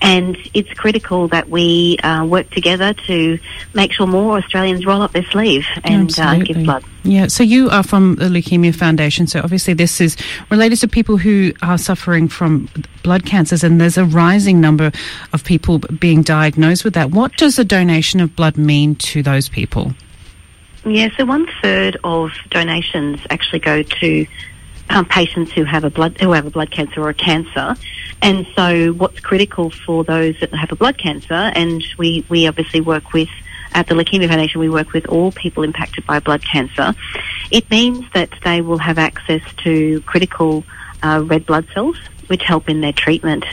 And 0.01 0.37
it's 0.53 0.71
critical 0.73 1.27
that 1.29 1.49
we 1.49 1.97
uh, 1.99 2.25
work 2.25 2.49
together 2.49 2.93
to 3.07 3.39
make 3.73 3.93
sure 3.93 4.05
more 4.05 4.37
Australians 4.37 4.85
roll 4.85 5.01
up 5.01 5.13
their 5.13 5.25
sleeve 5.25 5.65
and 5.83 6.17
uh, 6.19 6.39
give 6.39 6.57
blood. 6.57 6.83
Yeah, 7.03 7.27
so 7.27 7.43
you 7.43 7.69
are 7.69 7.83
from 7.83 8.15
the 8.15 8.25
Leukaemia 8.25 8.75
Foundation. 8.75 9.27
So 9.27 9.39
obviously, 9.39 9.73
this 9.73 10.01
is 10.01 10.17
related 10.49 10.79
to 10.79 10.87
people 10.87 11.17
who 11.17 11.53
are 11.61 11.77
suffering 11.77 12.27
from 12.27 12.67
blood 13.03 13.25
cancers, 13.25 13.63
and 13.63 13.79
there's 13.79 13.97
a 13.97 14.05
rising 14.05 14.59
number 14.59 14.91
of 15.31 15.43
people 15.43 15.79
being 15.79 16.23
diagnosed 16.23 16.83
with 16.83 16.95
that. 16.95 17.11
What 17.11 17.37
does 17.37 17.57
a 17.59 17.63
donation 17.63 18.19
of 18.19 18.35
blood 18.35 18.57
mean 18.57 18.95
to 18.95 19.23
those 19.23 19.47
people? 19.47 19.93
Yeah, 20.83 21.09
so 21.17 21.25
one 21.25 21.47
third 21.63 21.97
of 22.03 22.31
donations 22.49 23.19
actually 23.29 23.59
go 23.59 23.81
to 23.81 24.27
um, 24.89 25.05
patients 25.05 25.51
who 25.51 25.63
have 25.63 25.83
a 25.83 25.89
blood 25.89 26.17
who 26.19 26.31
have 26.31 26.45
a 26.45 26.51
blood 26.51 26.71
cancer 26.71 27.01
or 27.01 27.09
a 27.09 27.13
cancer, 27.13 27.75
and 28.21 28.47
so 28.55 28.91
what's 28.93 29.19
critical 29.19 29.69
for 29.69 30.03
those 30.03 30.39
that 30.39 30.53
have 30.53 30.71
a 30.71 30.75
blood 30.75 30.97
cancer, 30.97 31.33
and 31.33 31.83
we 31.97 32.25
we 32.29 32.47
obviously 32.47 32.81
work 32.81 33.13
with 33.13 33.29
at 33.75 33.87
the 33.87 33.93
Leukaemia 33.93 34.29
Foundation, 34.29 34.61
we 34.61 34.69
work 34.69 34.93
with 34.93 35.05
all 35.07 35.31
people 35.33 35.63
impacted 35.63 36.05
by 36.05 36.19
blood 36.19 36.43
cancer. 36.43 36.95
It 37.51 37.69
means 37.69 38.05
that 38.13 38.29
they 38.43 38.61
will 38.61 38.77
have 38.77 38.97
access 38.97 39.41
to 39.63 40.01
critical 40.01 40.63
uh, 41.03 41.23
red 41.25 41.45
blood 41.45 41.67
cells, 41.73 41.97
which 42.27 42.41
help 42.41 42.69
in 42.69 42.79
their 42.79 42.93
treatment. 42.93 43.45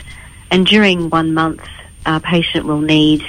And 0.49 0.65
during 0.65 1.09
one 1.09 1.33
month, 1.33 1.61
a 2.05 2.21
patient 2.21 2.65
will 2.65 2.81
need 2.81 3.21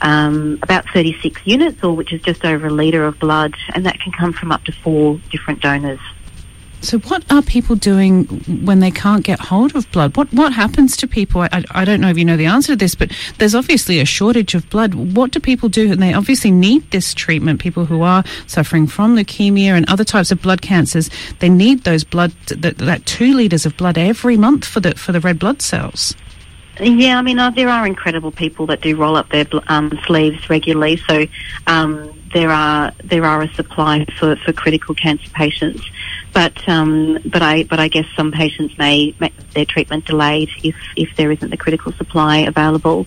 um, 0.00 0.58
about 0.62 0.86
36 0.94 1.42
units, 1.44 1.84
or 1.84 1.94
which 1.94 2.12
is 2.12 2.22
just 2.22 2.44
over 2.44 2.68
a 2.68 2.70
litre 2.70 3.04
of 3.04 3.18
blood, 3.18 3.54
and 3.74 3.84
that 3.84 4.00
can 4.00 4.12
come 4.12 4.32
from 4.32 4.50
up 4.50 4.64
to 4.64 4.72
four 4.72 5.20
different 5.30 5.60
donors. 5.60 6.00
So, 6.82 6.98
what 6.98 7.30
are 7.30 7.42
people 7.42 7.76
doing 7.76 8.24
when 8.64 8.80
they 8.80 8.90
can't 8.90 9.22
get 9.22 9.38
hold 9.38 9.76
of 9.76 9.90
blood? 9.92 10.16
What 10.16 10.32
what 10.32 10.52
happens 10.52 10.96
to 10.98 11.06
people? 11.06 11.42
I, 11.42 11.64
I 11.70 11.84
don't 11.84 12.00
know 12.00 12.08
if 12.08 12.16
you 12.16 12.24
know 12.24 12.38
the 12.38 12.46
answer 12.46 12.72
to 12.72 12.76
this, 12.76 12.94
but 12.94 13.12
there's 13.38 13.54
obviously 13.54 14.00
a 14.00 14.06
shortage 14.06 14.54
of 14.54 14.68
blood. 14.70 14.94
What 14.94 15.30
do 15.30 15.40
people 15.40 15.68
do? 15.68 15.92
And 15.92 16.02
they 16.02 16.14
obviously 16.14 16.50
need 16.50 16.90
this 16.90 17.12
treatment. 17.12 17.60
People 17.60 17.84
who 17.84 18.02
are 18.02 18.24
suffering 18.46 18.86
from 18.86 19.14
leukemia 19.14 19.72
and 19.72 19.88
other 19.90 20.04
types 20.04 20.30
of 20.30 20.40
blood 20.40 20.62
cancers, 20.62 21.10
they 21.40 21.50
need 21.50 21.84
those 21.84 22.02
blood 22.02 22.32
that, 22.46 22.78
that 22.78 23.04
two 23.04 23.34
liters 23.34 23.66
of 23.66 23.76
blood 23.76 23.98
every 23.98 24.38
month 24.38 24.64
for 24.64 24.80
the 24.80 24.94
for 24.94 25.12
the 25.12 25.20
red 25.20 25.38
blood 25.38 25.60
cells. 25.60 26.14
Yeah, 26.80 27.18
I 27.18 27.22
mean, 27.22 27.38
uh, 27.38 27.50
there 27.50 27.68
are 27.68 27.86
incredible 27.86 28.30
people 28.30 28.66
that 28.66 28.80
do 28.80 28.96
roll 28.96 29.16
up 29.16 29.28
their 29.28 29.46
um, 29.68 29.98
sleeves 30.06 30.48
regularly. 30.48 30.96
So 30.96 31.26
um, 31.66 32.10
there 32.32 32.50
are 32.50 32.92
there 33.04 33.24
are 33.24 33.42
a 33.42 33.52
supply 33.54 34.06
for, 34.18 34.36
for 34.36 34.52
critical 34.52 34.94
cancer 34.94 35.28
patients, 35.30 35.84
but 36.32 36.68
um, 36.68 37.18
but 37.24 37.42
I 37.42 37.64
but 37.64 37.80
I 37.80 37.88
guess 37.88 38.06
some 38.16 38.32
patients 38.32 38.76
may 38.78 39.14
make 39.18 39.34
their 39.54 39.64
treatment 39.64 40.06
delayed 40.06 40.50
if 40.62 40.76
if 40.96 41.16
there 41.16 41.30
isn't 41.30 41.50
the 41.50 41.56
critical 41.56 41.92
supply 41.92 42.38
available, 42.38 43.06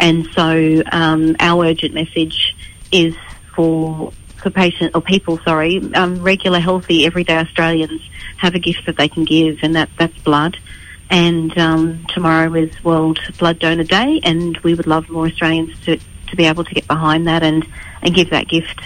and 0.00 0.26
so 0.34 0.82
um, 0.90 1.36
our 1.38 1.66
urgent 1.66 1.94
message 1.94 2.56
is 2.90 3.14
for 3.54 4.12
for 4.42 4.50
patient 4.50 4.92
or 4.94 5.00
people, 5.00 5.38
sorry, 5.44 5.80
um, 5.94 6.20
regular, 6.22 6.58
healthy, 6.58 7.06
everyday 7.06 7.36
Australians 7.36 8.02
have 8.38 8.54
a 8.54 8.58
gift 8.58 8.86
that 8.86 8.96
they 8.96 9.08
can 9.08 9.24
give, 9.24 9.58
and 9.62 9.76
that 9.76 9.88
that's 9.98 10.16
blood. 10.18 10.56
And 11.10 11.56
um, 11.58 12.06
tomorrow 12.06 12.52
is 12.54 12.70
World 12.82 13.18
Blood 13.38 13.58
Donor 13.58 13.84
Day, 13.84 14.20
and 14.24 14.56
we 14.58 14.74
would 14.74 14.86
love 14.86 15.10
more 15.10 15.26
Australians 15.26 15.78
to, 15.84 16.00
to 16.28 16.36
be 16.36 16.46
able 16.46 16.64
to 16.64 16.74
get 16.74 16.86
behind 16.86 17.26
that 17.28 17.42
and, 17.42 17.66
and 18.02 18.14
give 18.14 18.30
that 18.30 18.48
gift. 18.48 18.80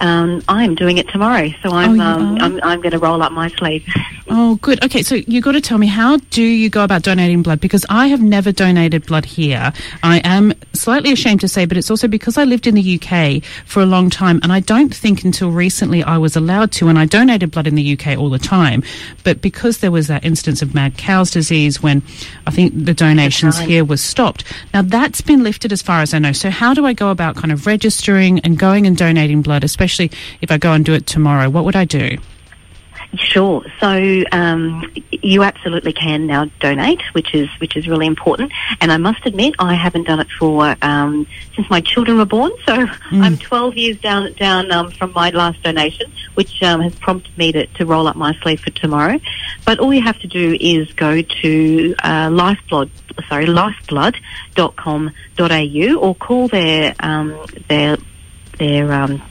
Um, 0.00 0.42
I'm 0.48 0.74
doing 0.74 0.98
it 0.98 1.08
tomorrow, 1.08 1.48
so 1.62 1.70
I'm 1.70 1.96
you 1.96 2.02
um. 2.02 2.38
I'm, 2.40 2.60
I'm 2.62 2.80
going 2.80 2.92
to 2.92 2.98
roll 2.98 3.22
up 3.22 3.32
my 3.32 3.48
sleeve. 3.48 3.84
Oh, 4.28 4.56
good. 4.56 4.82
Okay, 4.84 5.02
so 5.02 5.14
you've 5.14 5.44
got 5.44 5.52
to 5.52 5.60
tell 5.60 5.78
me 5.78 5.86
how 5.86 6.16
do 6.16 6.42
you 6.42 6.68
go 6.68 6.82
about 6.82 7.02
donating 7.02 7.42
blood? 7.42 7.60
Because 7.60 7.86
I 7.88 8.08
have 8.08 8.20
never 8.20 8.50
donated 8.50 9.06
blood 9.06 9.24
here. 9.24 9.72
I 10.02 10.18
am 10.24 10.52
slightly 10.72 11.12
ashamed 11.12 11.40
to 11.42 11.48
say, 11.48 11.64
but 11.64 11.76
it's 11.76 11.90
also 11.90 12.08
because 12.08 12.36
I 12.36 12.42
lived 12.42 12.66
in 12.66 12.74
the 12.74 13.00
UK 13.00 13.44
for 13.66 13.82
a 13.82 13.86
long 13.86 14.10
time, 14.10 14.40
and 14.42 14.52
I 14.52 14.58
don't 14.58 14.92
think 14.92 15.22
until 15.24 15.52
recently 15.52 16.02
I 16.02 16.18
was 16.18 16.34
allowed 16.34 16.72
to. 16.72 16.88
And 16.88 16.98
I 16.98 17.04
donated 17.04 17.52
blood 17.52 17.68
in 17.68 17.76
the 17.76 17.92
UK 17.96 18.18
all 18.18 18.28
the 18.28 18.38
time, 18.38 18.82
but 19.22 19.40
because 19.40 19.78
there 19.78 19.92
was 19.92 20.08
that 20.08 20.24
instance 20.24 20.60
of 20.60 20.74
mad 20.74 20.98
cow's 20.98 21.30
disease 21.30 21.80
when 21.80 22.02
I 22.48 22.50
think 22.50 22.72
the 22.74 22.94
donations 22.94 23.58
here 23.60 23.84
was 23.84 24.02
stopped. 24.02 24.42
Now 24.74 24.82
that's 24.82 25.20
been 25.20 25.44
lifted 25.44 25.72
as 25.72 25.82
far 25.82 26.00
as 26.00 26.12
I 26.12 26.18
know. 26.18 26.32
So 26.32 26.50
how 26.50 26.74
do 26.74 26.84
I 26.84 26.94
go 26.94 27.10
about 27.10 27.36
kind 27.36 27.52
of 27.52 27.64
registering 27.66 28.40
and 28.40 28.58
going 28.58 28.86
and 28.88 28.96
donating 28.96 29.42
blood, 29.42 29.62
especially 29.62 30.10
if 30.40 30.50
I 30.50 30.58
go 30.58 30.72
and 30.72 30.84
do 30.84 30.94
it 30.94 31.06
tomorrow? 31.06 31.48
What 31.48 31.64
would 31.64 31.76
I 31.76 31.84
do? 31.84 32.18
Sure. 33.16 33.64
So 33.80 34.24
um, 34.32 34.92
you 35.10 35.42
absolutely 35.42 35.92
can 35.92 36.26
now 36.26 36.46
donate, 36.60 37.02
which 37.12 37.34
is 37.34 37.48
which 37.60 37.76
is 37.76 37.86
really 37.88 38.06
important. 38.06 38.52
And 38.80 38.90
I 38.92 38.96
must 38.96 39.26
admit, 39.26 39.56
I 39.58 39.74
haven't 39.74 40.04
done 40.04 40.20
it 40.20 40.28
for 40.38 40.76
um, 40.82 41.26
since 41.54 41.68
my 41.70 41.80
children 41.80 42.18
were 42.18 42.24
born. 42.24 42.52
So 42.64 42.86
I'm 43.12 43.38
12 43.38 43.76
years 43.76 44.00
down 44.00 44.32
down 44.34 44.72
um, 44.72 44.90
from 44.90 45.12
my 45.12 45.30
last 45.30 45.62
donation, 45.62 46.10
which 46.34 46.60
um, 46.62 46.80
has 46.80 46.94
prompted 46.96 47.38
me 47.38 47.52
to, 47.52 47.66
to 47.66 47.86
roll 47.86 48.08
up 48.08 48.16
my 48.16 48.34
sleeve 48.42 48.60
for 48.60 48.70
tomorrow. 48.70 49.20
But 49.64 49.78
all 49.78 49.94
you 49.94 50.02
have 50.02 50.18
to 50.20 50.26
do 50.26 50.56
is 50.60 50.92
go 50.92 51.22
to 51.22 51.94
uh, 52.02 52.28
Lifeblood, 52.32 52.90
sorry, 53.28 53.46
lifeblood.com.au 53.46 55.94
or 55.96 56.14
call 56.14 56.48
their 56.48 56.94
um, 57.00 57.38
their 57.68 57.96
their 58.58 58.92
um, 58.92 59.22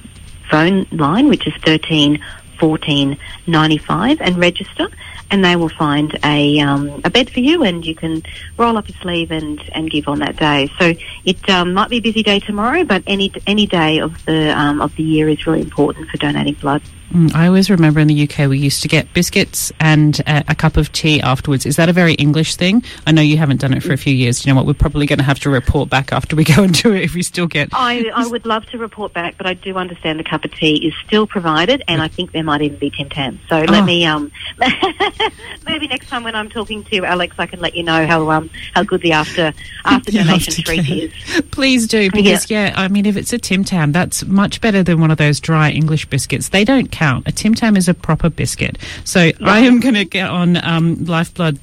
phone 0.50 0.88
line, 0.92 1.28
which 1.28 1.48
is 1.48 1.54
13 1.64 2.24
14 2.58 3.18
95 3.48 4.22
and 4.22 4.38
register. 4.38 4.90
and 5.32 5.44
they 5.44 5.56
will 5.56 5.70
find 5.70 6.18
a 6.24 6.60
um, 6.60 7.02
a 7.04 7.10
bed 7.10 7.30
for 7.30 7.40
you, 7.40 7.64
and 7.64 7.86
you 7.86 7.96
can 7.96 8.24
roll 8.58 8.78
up 8.78 8.88
your 8.88 8.98
sleeve 9.02 9.32
and, 9.32 9.62
and 9.74 9.90
give 9.90 10.08
on 10.08 10.20
that 10.20 10.36
day. 10.38 10.72
So 10.80 10.94
it 11.24 11.50
um, 11.50 11.74
might 11.74 11.90
be 11.90 11.98
a 11.98 12.02
busy 12.02 12.24
day 12.24 12.40
tomorrow, 12.40 12.84
but 12.84 13.04
any 13.08 13.32
any 13.48 13.66
day 13.66 14.00
of 14.00 14.24
the 14.26 14.58
um, 14.58 14.82
of 14.82 14.96
the 14.96 15.04
year 15.04 15.28
is 15.28 15.46
really 15.48 15.62
important 15.62 16.10
for 16.10 16.18
donating 16.18 16.54
blood. 16.56 16.82
Mm, 17.16 17.34
I 17.34 17.48
always 17.48 17.70
remember 17.70 18.02
in 18.02 18.08
the 18.10 18.24
UK 18.30 18.50
we 18.50 18.58
used 18.60 18.82
to 18.82 18.90
get 18.90 19.14
biscuits 19.14 19.72
and 19.80 20.22
uh, 20.28 20.44
a 20.50 20.54
cup 20.56 20.76
of 20.76 20.92
tea 20.92 21.22
afterwards. 21.22 21.66
Is 21.66 21.78
that 21.78 21.88
a 21.88 21.94
very 21.94 22.14
English 22.16 22.58
thing? 22.58 22.84
I 23.08 23.14
know 23.14 23.22
you 23.22 23.38
haven't 23.38 23.62
done 23.62 23.74
it 23.74 23.84
for 23.84 23.94
a 23.94 23.98
few 23.98 24.14
years. 24.14 24.46
You 24.46 24.52
know 24.52 24.58
what? 24.58 24.66
We're 24.66 24.74
probably 24.74 25.06
going 25.06 25.20
to 25.20 25.24
have 25.24 25.40
to 25.40 25.50
report 25.50 25.90
back 25.90 26.12
after 26.12 26.36
we 26.36 26.44
go 26.56 26.64
and 26.64 26.74
do 26.74 26.94
it 26.94 27.04
if 27.04 27.14
we 27.16 27.24
still 27.24 27.48
get. 27.48 27.70
I, 27.72 28.12
I 28.14 28.28
would 28.28 28.46
love 28.46 28.66
to 28.68 28.78
report 28.78 29.14
back, 29.14 29.38
but 29.38 29.48
I 29.48 29.54
do 29.54 29.76
understand 29.78 30.20
the 30.20 30.26
cup 30.26 30.44
of 30.44 30.52
tea 30.56 30.86
is 30.86 30.94
still 31.08 31.26
provided, 31.26 31.84
and 31.88 32.02
I 32.02 32.10
think 32.10 32.34
there 32.34 32.44
might 32.44 32.62
even 32.62 32.80
be 32.80 32.90
Tim 32.90 33.08
Tams. 33.08 33.40
So 33.48 33.60
let 33.62 33.84
Oh. 33.84 33.86
me 33.86 34.06
um 34.06 34.30
maybe 35.66 35.88
next 35.88 36.08
time 36.10 36.24
when 36.24 36.36
I'm 36.36 36.50
talking 36.50 36.84
to 36.86 37.06
Alex, 37.06 37.36
I 37.40 37.46
can 37.46 37.60
let 37.62 37.76
you 37.76 37.84
know 37.84 38.06
how 38.06 38.30
um 38.30 38.50
how 38.74 38.84
good 38.84 39.00
the 39.02 39.14
after 39.14 39.54
after 39.86 40.12
Yeah, 40.12 40.24
donation 40.24 40.52
after 40.52 40.64
treat 40.64 40.90
is. 40.90 41.42
Please 41.52 41.88
do, 41.88 42.12
because 42.12 42.50
yeah. 42.50 42.74
I 42.76 42.90
mean, 42.90 43.06
if 43.06 43.16
it's 43.16 43.32
a 43.32 43.38
Tim 43.38 43.64
Tam, 43.64 43.94
that's 43.94 44.26
much 44.26 44.60
better 44.60 44.84
than 44.84 45.00
one 45.00 45.12
of 45.12 45.18
those 45.18 45.40
dry 45.40 45.70
English 45.72 46.08
biscuits. 46.08 46.50
They 46.50 46.66
don't 46.66 46.92
count. 46.92 47.05
A 47.26 47.32
Tim 47.32 47.54
Tam 47.54 47.78
is 47.78 47.88
a 47.88 47.94
proper 47.94 48.30
biscuit. 48.30 48.78
So 49.04 49.32
I 49.42 49.60
am 49.60 49.80
going 49.80 49.96
to 49.96 50.06
get 50.06 50.30
on 50.30 50.58
um, 50.58 51.06
Lifeblood. 51.06 51.60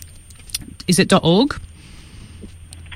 Is 0.89 0.99
it 0.99 1.13
.org? 1.13 1.61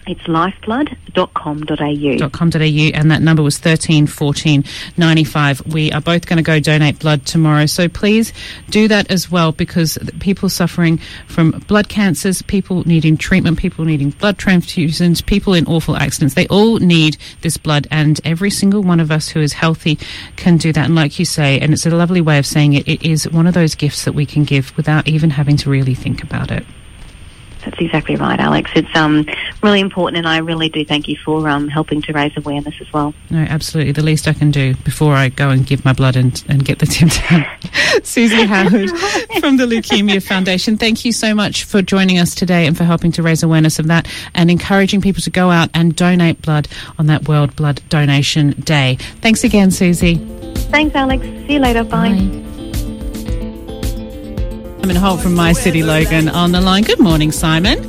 It's 0.07 0.29
lifeblood.com.au. 0.29 2.29
.com.au 2.29 2.59
and 2.59 3.11
that 3.11 3.23
number 3.23 3.43
was 3.43 3.59
13 3.59 4.07
14 4.07 4.65
95. 4.97 5.67
We 5.67 5.91
are 5.91 6.01
both 6.01 6.27
going 6.27 6.37
to 6.37 6.45
go 6.45 6.61
donate 6.61 7.01
blood 7.01 7.27
tomorrow. 7.27 7.67
So 7.67 7.89
please 7.89 8.33
do 8.71 8.87
that 8.87 9.11
as 9.11 9.31
well 9.31 9.51
because 9.51 9.99
people 10.21 10.49
suffering 10.49 10.99
from 11.27 11.51
blood 11.67 11.89
cancers, 11.89 12.41
people 12.43 12.87
needing 12.87 13.17
treatment, 13.17 13.59
people 13.59 13.85
needing 13.85 14.11
blood 14.11 14.39
transfusions, 14.39 15.27
people 15.27 15.55
in 15.55 15.67
awful 15.67 15.97
accidents, 15.97 16.35
they 16.35 16.47
all 16.49 16.79
need 16.79 17.17
this 17.41 17.57
blood 17.57 17.89
and 17.91 18.21
every 18.25 18.51
single 18.51 18.83
one 18.83 19.01
of 19.01 19.11
us 19.11 19.29
who 19.29 19.41
is 19.41 19.55
healthy 19.55 19.99
can 20.37 20.57
do 20.57 20.73
that. 20.73 20.85
And 20.85 20.95
like 20.95 21.19
you 21.19 21.25
say, 21.25 21.59
and 21.59 21.73
it's 21.73 21.85
a 21.85 21.91
lovely 21.91 22.21
way 22.21 22.39
of 22.39 22.47
saying 22.47 22.75
it, 22.75 22.87
it 22.87 23.03
is 23.03 23.29
one 23.31 23.49
of 23.49 23.55
those 23.55 23.75
gifts 23.75 24.05
that 24.05 24.13
we 24.13 24.25
can 24.25 24.45
give 24.45 24.77
without 24.77 25.09
even 25.09 25.31
having 25.31 25.57
to 25.57 25.71
really 25.71 25.95
think 25.95 26.23
about 26.23 26.53
it. 26.53 26.65
That's 27.67 27.81
exactly 27.81 28.15
right, 28.15 28.39
Alex. 28.39 28.71
It's 28.77 28.95
um 28.95 29.27
really 29.61 29.81
important, 29.81 30.19
and 30.19 30.29
I 30.29 30.39
really 30.39 30.69
do 30.69 30.85
thank 30.85 31.09
you 31.09 31.17
for 31.17 31.49
um 31.49 31.69
helping 31.69 32.01
to 32.03 32.13
raise 32.13 32.35
awareness 32.37 32.75
as 32.81 32.91
well. 32.93 33.13
No, 33.29 33.41
absolutely. 33.41 33.93
The 33.93 34.05
least 34.05 34.29
I 34.29 34.33
can 34.33 34.53
do 34.53 34.75
before 34.77 35.15
I 35.15 35.29
go 35.29 35.51
and 35.51 35.67
give 35.67 35.85
my 35.85 35.93
blood 35.93 36.15
and, 36.15 36.43
and 36.49 36.65
get 36.65 36.79
the 36.79 36.87
Tim 36.97 37.09
Tam. 37.09 37.45
Susie 38.05 38.45
Howard 38.45 38.91
from 39.41 39.57
the 39.57 39.67
Leukaemia 39.67 40.23
Foundation, 40.23 40.77
thank 40.77 41.05
you 41.05 41.11
so 41.13 41.35
much 41.35 41.65
for 41.65 41.83
joining 41.83 42.19
us 42.19 42.35
today 42.35 42.67
and 42.67 42.77
for 42.77 42.85
helping 42.85 43.11
to 43.13 43.23
raise 43.23 43.43
awareness 43.43 43.81
of 43.81 43.89
that 43.89 44.07
and 44.35 44.49
encouraging 44.51 45.01
people 45.01 45.23
to 45.23 45.31
go 45.31 45.51
out 45.51 45.69
and 45.75 45.97
donate 45.97 46.41
blood 46.43 46.69
on 46.99 47.07
that 47.07 47.27
World 47.27 47.57
Blood 47.57 47.81
Donation 47.89 48.53
Day. 48.53 48.97
Thanks 49.21 49.43
again, 49.43 49.73
Susie. 49.73 50.17
Thanks, 50.71 50.95
Alex. 50.95 51.25
See 51.25 51.55
you 51.55 51.59
later. 51.59 51.83
Bye. 51.83 52.46
Simon 54.87 55.03
Holt 55.03 55.21
from 55.21 55.35
My 55.35 55.53
City 55.53 55.83
Logan 55.83 56.29
on 56.29 56.53
the 56.53 56.61
line. 56.61 56.85
Good 56.85 57.01
morning, 57.01 57.33
Simon. 57.33 57.81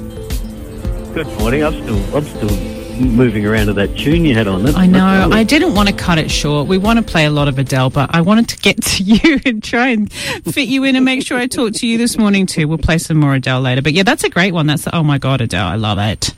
Good 1.14 1.28
morning. 1.38 1.64
I'm 1.64 1.74
still, 1.74 2.16
I'm 2.18 2.26
still 2.26 3.00
moving 3.00 3.46
around 3.46 3.68
to 3.68 3.74
that 3.74 3.96
tune 3.96 4.26
you 4.26 4.34
had 4.34 4.48
on. 4.48 4.64
That's, 4.64 4.76
I 4.76 4.88
know. 4.88 5.30
I 5.32 5.44
didn't 5.44 5.76
want 5.76 5.90
to 5.90 5.94
cut 5.94 6.18
it 6.18 6.32
short. 6.32 6.68
We 6.68 6.80
want 6.80 6.98
to 6.98 7.06
play 7.06 7.26
a 7.26 7.30
lot 7.30 7.48
of 7.48 7.60
Adele, 7.60 7.92
but 7.92 8.16
I 8.16 8.22
wanted 8.22 8.50
to 8.50 8.58
get 8.58 8.82
to 8.82 9.04
you 9.04 9.40
and 9.46 9.64
try 9.64 9.90
and 9.90 10.12
fit 10.12 10.68
you 10.70 10.86
in 10.86 10.96
and 10.96 11.06
make 11.06 11.24
sure 11.24 11.38
I 11.38 11.46
talk 11.46 11.74
to 11.74 11.86
you 11.86 12.00
this 12.00 12.18
morning 12.18 12.48
too. 12.48 12.68
We'll 12.68 12.80
play 12.80 12.98
some 12.98 13.18
more 13.18 13.36
Adele 13.36 13.62
later. 13.62 13.84
But 13.84 13.94
yeah, 13.94 14.02
that's 14.02 14.24
a 14.24 14.30
great 14.30 14.56
one. 14.56 14.66
That's 14.66 14.86
the, 14.86 14.96
oh 14.96 15.04
my 15.04 15.20
god, 15.20 15.42
Adele, 15.42 15.68
I 15.68 15.76
love 15.76 16.00
it. 16.00 16.34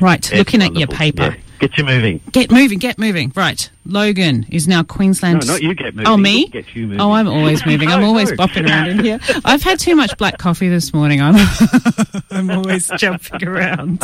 Right, 0.00 0.18
It's 0.18 0.32
looking 0.32 0.62
at 0.62 0.74
your 0.76 0.88
paper. 0.88 1.36
Yeah. 1.36 1.51
Get 1.62 1.78
you 1.78 1.84
moving. 1.84 2.20
Get 2.32 2.50
moving, 2.50 2.80
get 2.80 2.98
moving. 2.98 3.32
Right, 3.36 3.70
Logan 3.86 4.46
is 4.50 4.66
now 4.66 4.80
No, 4.80 4.84
Queensland's. 4.84 5.46
not 5.46 5.62
you 5.62 5.76
get 5.76 5.94
moving. 5.94 6.08
Oh, 6.08 6.16
me? 6.16 6.48
Get 6.48 6.74
you 6.74 6.88
moving. 6.88 7.00
Oh, 7.00 7.12
I'm 7.12 7.28
always 7.28 7.64
moving. 7.66 7.88
I'm 7.88 8.02
always 8.02 8.30
no. 8.30 8.36
bopping 8.36 8.68
around 8.68 8.88
in 8.88 8.98
here. 9.04 9.20
I've 9.44 9.62
had 9.62 9.78
too 9.78 9.94
much 9.94 10.18
black 10.18 10.38
coffee 10.38 10.68
this 10.68 10.92
morning. 10.92 11.22
I'm, 11.22 11.36
I'm 12.32 12.50
always 12.50 12.90
jumping 12.96 13.46
around. 13.46 14.02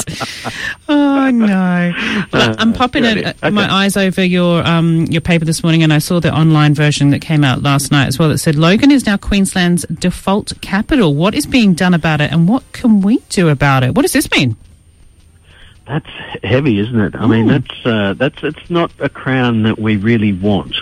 Oh 0.88 1.30
no! 1.32 1.92
Well, 2.32 2.54
I'm 2.58 2.72
popping 2.74 3.04
it, 3.04 3.36
uh, 3.42 3.50
my 3.50 3.68
eyes 3.68 3.96
over 3.96 4.22
your 4.24 4.64
um, 4.64 5.06
your 5.06 5.20
paper 5.20 5.44
this 5.44 5.64
morning, 5.64 5.82
and 5.82 5.92
I 5.92 5.98
saw 5.98 6.20
the 6.20 6.32
online 6.32 6.74
version 6.74 7.10
that 7.10 7.22
came 7.22 7.42
out 7.42 7.64
last 7.64 7.90
night 7.90 8.06
as 8.06 8.20
well. 8.20 8.28
That 8.28 8.38
said 8.38 8.54
Logan 8.54 8.92
is 8.92 9.04
now 9.04 9.16
Queensland's 9.16 9.84
default 9.98 10.52
capital. 10.60 11.16
What 11.16 11.34
is 11.34 11.44
being 11.44 11.74
done 11.74 11.92
about 11.92 12.20
it, 12.20 12.30
and 12.30 12.48
what 12.48 12.70
can 12.70 13.00
we 13.00 13.18
do 13.30 13.48
about 13.48 13.82
it? 13.82 13.96
What 13.96 14.02
does 14.02 14.12
this 14.12 14.30
mean? 14.30 14.54
That's 15.88 16.06
heavy, 16.44 16.78
isn't 16.80 17.00
it? 17.00 17.14
I 17.16 17.26
mean, 17.26 17.44
Hmm. 17.44 17.48
that's 17.48 17.86
uh, 17.86 18.14
that's 18.14 18.42
it's 18.42 18.70
not 18.70 18.92
a 18.98 19.08
crown 19.08 19.62
that 19.62 19.78
we 19.78 19.96
really 19.96 20.32
want. 20.34 20.76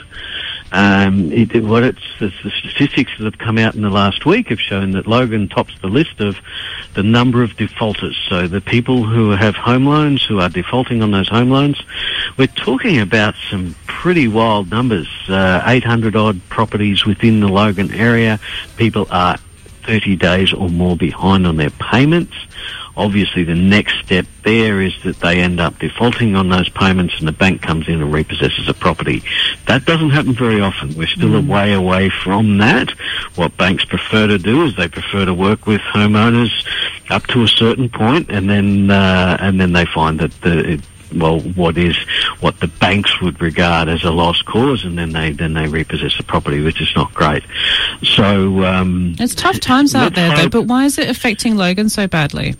Um, 0.72 1.30
it, 1.32 1.62
what 1.62 1.84
it's 1.84 2.02
the, 2.18 2.32
the 2.42 2.50
statistics 2.50 3.12
that 3.18 3.24
have 3.24 3.38
come 3.38 3.56
out 3.56 3.76
in 3.76 3.82
the 3.82 3.88
last 3.88 4.26
week 4.26 4.48
have 4.48 4.60
shown 4.60 4.90
that 4.90 5.06
Logan 5.06 5.48
tops 5.48 5.72
the 5.80 5.86
list 5.86 6.20
of 6.20 6.36
the 6.94 7.04
number 7.04 7.44
of 7.44 7.56
defaulters. 7.56 8.16
So 8.28 8.48
the 8.48 8.60
people 8.60 9.04
who 9.04 9.30
have 9.30 9.54
home 9.54 9.86
loans 9.86 10.24
who 10.24 10.40
are 10.40 10.48
defaulting 10.48 11.02
on 11.04 11.12
those 11.12 11.28
home 11.28 11.50
loans, 11.50 11.80
we're 12.36 12.48
talking 12.48 12.98
about 12.98 13.36
some 13.48 13.76
pretty 13.86 14.26
wild 14.26 14.68
numbers. 14.68 15.08
Uh, 15.28 15.62
800 15.64 16.16
odd 16.16 16.40
properties 16.48 17.06
within 17.06 17.38
the 17.38 17.48
Logan 17.48 17.92
area. 17.94 18.40
People 18.76 19.06
are 19.10 19.36
30 19.84 20.16
days 20.16 20.52
or 20.52 20.68
more 20.68 20.96
behind 20.96 21.46
on 21.46 21.56
their 21.58 21.70
payments. 21.70 22.34
Obviously, 22.96 23.44
the 23.44 23.54
next 23.54 23.98
step 24.04 24.26
there 24.42 24.80
is 24.80 24.94
that 25.04 25.20
they 25.20 25.40
end 25.40 25.60
up 25.60 25.78
defaulting 25.78 26.34
on 26.34 26.48
those 26.48 26.68
payments 26.70 27.18
and 27.18 27.28
the 27.28 27.32
bank 27.32 27.60
comes 27.60 27.88
in 27.88 28.00
and 28.00 28.12
repossesses 28.12 28.68
a 28.68 28.74
property. 28.74 29.22
That 29.66 29.84
doesn't 29.84 30.10
happen 30.10 30.32
very 30.32 30.60
often. 30.60 30.94
We're 30.94 31.06
still 31.06 31.34
a 31.34 31.42
way 31.42 31.74
away 31.74 32.08
from 32.08 32.56
that. 32.58 32.90
What 33.34 33.56
banks 33.58 33.84
prefer 33.84 34.26
to 34.28 34.38
do 34.38 34.64
is 34.64 34.76
they 34.76 34.88
prefer 34.88 35.26
to 35.26 35.34
work 35.34 35.66
with 35.66 35.82
homeowners 35.82 36.50
up 37.10 37.26
to 37.28 37.42
a 37.42 37.48
certain 37.48 37.90
point 37.90 38.30
and 38.30 38.48
then, 38.48 38.90
uh, 38.90 39.36
and 39.40 39.60
then 39.60 39.72
they 39.72 39.84
find 39.84 40.18
that 40.20 40.32
the, 40.40 40.72
it, 40.72 40.80
well, 41.14 41.40
what 41.40 41.76
is 41.78 41.96
what 42.40 42.58
the 42.60 42.66
banks 42.66 43.20
would 43.20 43.40
regard 43.40 43.88
as 43.88 44.04
a 44.04 44.10
lost 44.10 44.44
cause, 44.44 44.84
and 44.84 44.98
then 44.98 45.12
they 45.12 45.30
then 45.30 45.54
they 45.54 45.68
repossess 45.68 46.16
the 46.16 46.24
property, 46.24 46.60
which 46.60 46.80
is 46.80 46.92
not 46.96 47.14
great. 47.14 47.44
So, 48.02 48.64
um, 48.64 49.14
It's 49.18 49.34
tough 49.34 49.60
times 49.60 49.94
out 49.94 50.14
there, 50.14 50.36
though. 50.36 50.48
But 50.48 50.62
why 50.62 50.84
is 50.84 50.98
it 50.98 51.08
affecting 51.08 51.56
Logan 51.56 51.88
so 51.88 52.06
badly? 52.08 52.56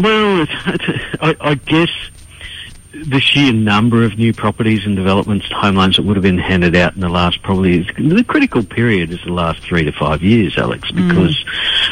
Well, 0.00 0.42
it's, 0.42 0.52
it's, 0.66 1.16
I, 1.20 1.36
I 1.40 1.54
guess 1.54 1.90
the 2.92 3.20
sheer 3.20 3.52
number 3.52 4.04
of 4.04 4.18
new 4.18 4.32
properties 4.32 4.84
and 4.84 4.96
developments, 4.96 5.46
home 5.52 5.76
loans 5.76 5.96
that 5.96 6.02
would 6.02 6.16
have 6.16 6.22
been 6.22 6.38
handed 6.38 6.74
out 6.74 6.94
in 6.94 7.00
the 7.00 7.08
last 7.08 7.42
probably 7.42 7.78
the 7.82 8.24
critical 8.26 8.64
period 8.64 9.10
is 9.10 9.20
the 9.24 9.32
last 9.32 9.62
three 9.62 9.84
to 9.84 9.92
five 9.92 10.22
years, 10.22 10.56
Alex, 10.58 10.90
because 10.90 11.44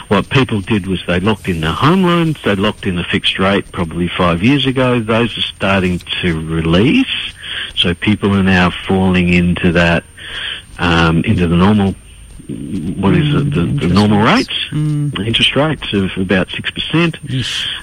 what 0.08 0.28
people 0.30 0.60
did 0.60 0.86
was 0.86 1.00
they 1.06 1.20
locked 1.20 1.48
in 1.48 1.60
their 1.60 1.72
home 1.72 2.02
loans, 2.02 2.42
they 2.42 2.56
locked 2.56 2.86
in 2.86 2.98
a 2.98 3.04
fixed 3.04 3.38
rate 3.38 3.70
probably 3.72 4.08
five 4.08 4.42
years 4.42 4.66
ago. 4.66 5.00
Those 5.00 5.36
are 5.38 5.42
starting 5.42 6.00
to 6.22 6.48
release, 6.48 7.34
so 7.76 7.94
people 7.94 8.34
are 8.34 8.42
now 8.42 8.70
falling 8.70 9.32
into 9.32 9.72
that 9.72 10.04
um, 10.78 11.24
into 11.24 11.46
the 11.46 11.56
normal. 11.56 11.94
What 12.48 13.14
is 13.14 13.34
it? 13.34 13.54
The, 13.54 13.66
the 13.66 13.92
normal 13.92 14.22
rates. 14.22 14.48
rates, 14.72 15.18
interest 15.18 15.54
rates 15.54 15.92
of 15.92 16.10
about 16.16 16.48
six 16.50 16.70
percent. 16.70 17.16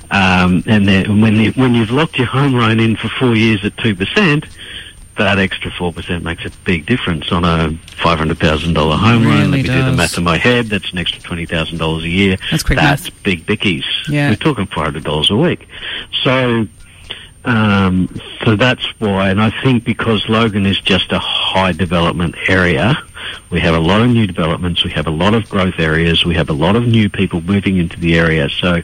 Um, 0.10 0.64
and 0.66 0.88
then 0.88 1.22
when 1.22 1.36
you, 1.36 1.52
when 1.52 1.76
you've 1.76 1.92
locked 1.92 2.18
your 2.18 2.28
home 2.28 2.54
loan 2.54 2.80
in 2.80 2.96
for 2.96 3.08
four 3.10 3.36
years 3.36 3.64
at 3.64 3.78
two 3.78 3.94
percent, 3.96 4.46
that 5.18 5.38
extra 5.38 5.70
four 5.70 5.94
percent 5.94 6.24
makes 6.24 6.46
a 6.46 6.50
big 6.66 6.88
difference 6.88 7.32
on 7.32 7.46
a 7.46 7.78
five 8.02 8.18
hundred 8.18 8.40
thousand 8.40 8.74
dollar 8.74 8.98
home 8.98 9.24
loan. 9.24 9.52
Let 9.52 9.58
me 9.58 9.62
do 9.64 9.84
the 9.84 9.94
math 9.94 10.18
in 10.18 10.24
my 10.24 10.38
head. 10.38 10.66
That's 10.66 10.92
an 10.92 10.98
extra 10.98 11.22
twenty 11.22 11.46
thousand 11.46 11.78
dollars 11.78 12.04
a 12.04 12.10
year. 12.10 12.38
That's 12.50 12.64
quick 12.64 12.80
That's 12.80 13.04
math. 13.04 13.24
big 13.24 13.46
bickies. 13.46 13.86
Yeah. 14.10 14.30
We're 14.30 14.36
talking 14.36 14.66
$400 14.66 15.30
a 15.30 15.36
week. 15.36 15.68
So. 16.24 16.68
Um, 17.48 18.10
so 18.44 18.56
that's 18.56 18.84
why, 19.00 19.30
and 19.30 19.40
I 19.40 19.52
think 19.62 19.84
because 19.84 20.28
Logan 20.28 20.66
is 20.66 20.80
just 20.82 21.12
a 21.12 21.20
high 21.20 21.74
development 21.74 22.34
area, 22.48 22.98
we 23.50 23.60
have 23.60 23.76
a 23.76 23.80
lot 23.80 24.02
of 24.02 24.10
new 24.10 24.28
developments, 24.28 24.84
we 24.84 24.92
have 24.92 25.08
a 25.08 25.12
lot 25.12 25.34
of 25.34 25.50
growth 25.50 25.80
areas, 25.80 26.26
we 26.26 26.36
have 26.36 26.50
a 26.50 26.54
lot 26.54 26.76
of 26.76 26.88
new 26.88 27.10
people 27.10 27.42
moving 27.42 27.78
into 27.78 28.00
the 28.00 28.18
area. 28.18 28.50
So, 28.50 28.82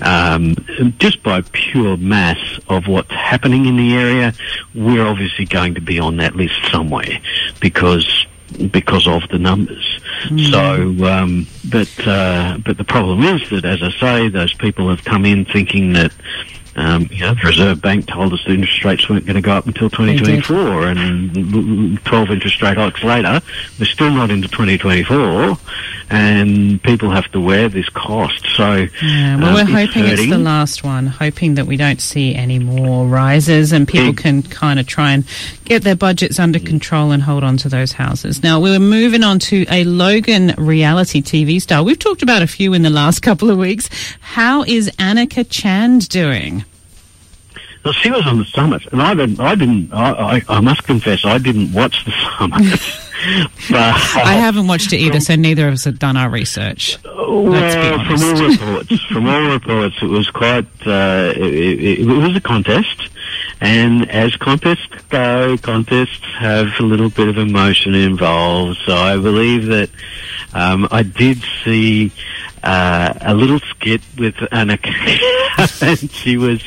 um, 0.00 0.54
just 0.98 1.22
by 1.22 1.42
pure 1.52 1.96
mass 1.96 2.38
of 2.68 2.86
what's 2.86 3.10
happening 3.10 3.66
in 3.66 3.76
the 3.76 3.94
area, 3.94 4.32
we're 4.74 5.06
obviously 5.06 5.44
going 5.46 5.74
to 5.74 5.80
be 5.80 5.98
on 5.98 6.16
that 6.18 6.36
list 6.36 6.54
somewhere 6.70 7.20
because 7.60 8.26
because 8.70 9.06
of 9.08 9.28
the 9.28 9.38
numbers. 9.38 10.00
So, 10.50 11.04
um, 11.04 11.46
but 11.68 11.90
uh, 12.06 12.58
but 12.64 12.78
the 12.78 12.84
problem 12.84 13.22
is 13.22 13.48
that, 13.50 13.64
as 13.64 13.82
I 13.82 13.90
say, 13.98 14.28
those 14.28 14.54
people 14.54 14.88
have 14.88 15.04
come 15.04 15.24
in 15.24 15.44
thinking 15.44 15.92
that 15.94 16.12
Um, 16.76 17.08
you 17.10 17.20
know, 17.20 17.32
the 17.32 17.40
Reserve 17.42 17.80
Bank 17.80 18.06
told 18.06 18.34
us 18.34 18.44
the 18.46 18.52
interest 18.52 18.84
rates 18.84 19.08
weren't 19.08 19.24
going 19.24 19.36
to 19.36 19.42
go 19.42 19.52
up 19.52 19.66
until 19.66 19.88
2024, 19.88 20.88
and 20.88 22.04
12 22.04 22.30
interest 22.30 22.60
rate 22.60 22.76
hikes 22.76 23.02
later, 23.02 23.40
we're 23.78 23.86
still 23.86 24.10
not 24.10 24.30
into 24.30 24.46
2024, 24.48 25.56
and 26.10 26.82
people 26.82 27.08
have 27.10 27.30
to 27.32 27.40
wear 27.40 27.70
this 27.70 27.88
cost. 27.88 28.46
So, 28.54 28.86
yeah, 29.02 29.36
well, 29.38 29.48
um, 29.48 29.54
we're 29.54 29.64
hoping 29.64 30.04
it's, 30.04 30.20
it's, 30.20 30.30
the 30.30 30.36
last 30.36 30.84
one, 30.84 31.06
hoping 31.06 31.54
that 31.54 31.66
we 31.66 31.78
don't 31.78 32.00
see 32.00 32.34
any 32.34 32.58
more 32.58 33.06
rises 33.06 33.72
and 33.72 33.88
people 33.88 34.12
can 34.12 34.42
kind 34.42 34.78
of 34.78 34.86
try 34.86 35.12
and 35.12 35.24
get 35.64 35.82
their 35.82 35.96
budgets 35.96 36.38
under 36.38 36.58
control 36.58 37.10
and 37.10 37.22
hold 37.22 37.42
on 37.42 37.56
to 37.56 37.70
those 37.70 37.92
houses. 37.92 38.42
Now, 38.42 38.60
we're 38.60 38.78
moving 38.78 39.24
on 39.24 39.38
to 39.40 39.64
a 39.70 39.84
Logan 39.84 40.54
reality 40.58 41.22
TV 41.22 41.60
star. 41.60 41.82
We've 41.82 41.98
talked 41.98 42.22
about 42.22 42.42
a 42.42 42.46
few 42.46 42.74
in 42.74 42.82
the 42.82 42.90
last 42.90 43.20
couple 43.22 43.50
of 43.50 43.56
weeks. 43.56 43.88
How 44.20 44.62
is 44.64 44.90
Annika 44.98 45.48
Chand 45.48 46.10
doing? 46.10 46.65
Well, 47.86 47.92
she 47.92 48.10
was 48.10 48.26
on 48.26 48.38
the 48.38 48.44
summit, 48.46 48.84
and 48.90 49.00
I 49.00 49.14
didn't. 49.14 49.38
I 49.38 49.54
didn't. 49.54 49.92
I, 49.92 50.38
I, 50.38 50.42
I 50.48 50.58
must 50.58 50.82
confess, 50.82 51.24
I 51.24 51.38
didn't 51.38 51.72
watch 51.72 52.04
the 52.04 52.10
summit. 52.36 52.80
but, 53.70 53.78
uh, 53.78 54.24
I 54.24 54.32
haven't 54.32 54.66
watched 54.66 54.92
it 54.92 54.96
either, 54.96 55.20
so 55.20 55.36
neither 55.36 55.68
of 55.68 55.74
us 55.74 55.84
have 55.84 56.00
done 56.00 56.16
our 56.16 56.28
research. 56.28 56.98
Well, 57.04 58.04
from 58.04 58.24
all 58.24 58.48
reports, 58.50 59.04
from 59.04 59.28
all 59.28 59.52
reports, 59.52 59.94
it 60.02 60.08
was 60.08 60.28
quite. 60.30 60.66
Uh, 60.84 61.32
it, 61.36 61.54
it, 61.54 62.00
it, 62.00 62.06
was 62.06 62.34
a 62.34 62.40
contest, 62.40 63.08
and 63.60 64.10
as 64.10 64.34
contests 64.34 64.88
go, 65.08 65.56
contests 65.58 66.24
have 66.40 66.66
a 66.80 66.82
little 66.82 67.10
bit 67.10 67.28
of 67.28 67.38
emotion 67.38 67.94
involved. 67.94 68.78
So 68.84 68.96
I 68.96 69.16
believe 69.16 69.66
that 69.66 69.90
um, 70.54 70.88
I 70.90 71.02
did 71.02 71.42
see 71.64 72.12
uh, 72.62 73.14
a 73.20 73.34
little 73.34 73.60
skit 73.60 74.00
with 74.18 74.34
Annika, 74.34 75.82
and 75.82 76.10
she 76.10 76.36
was 76.36 76.60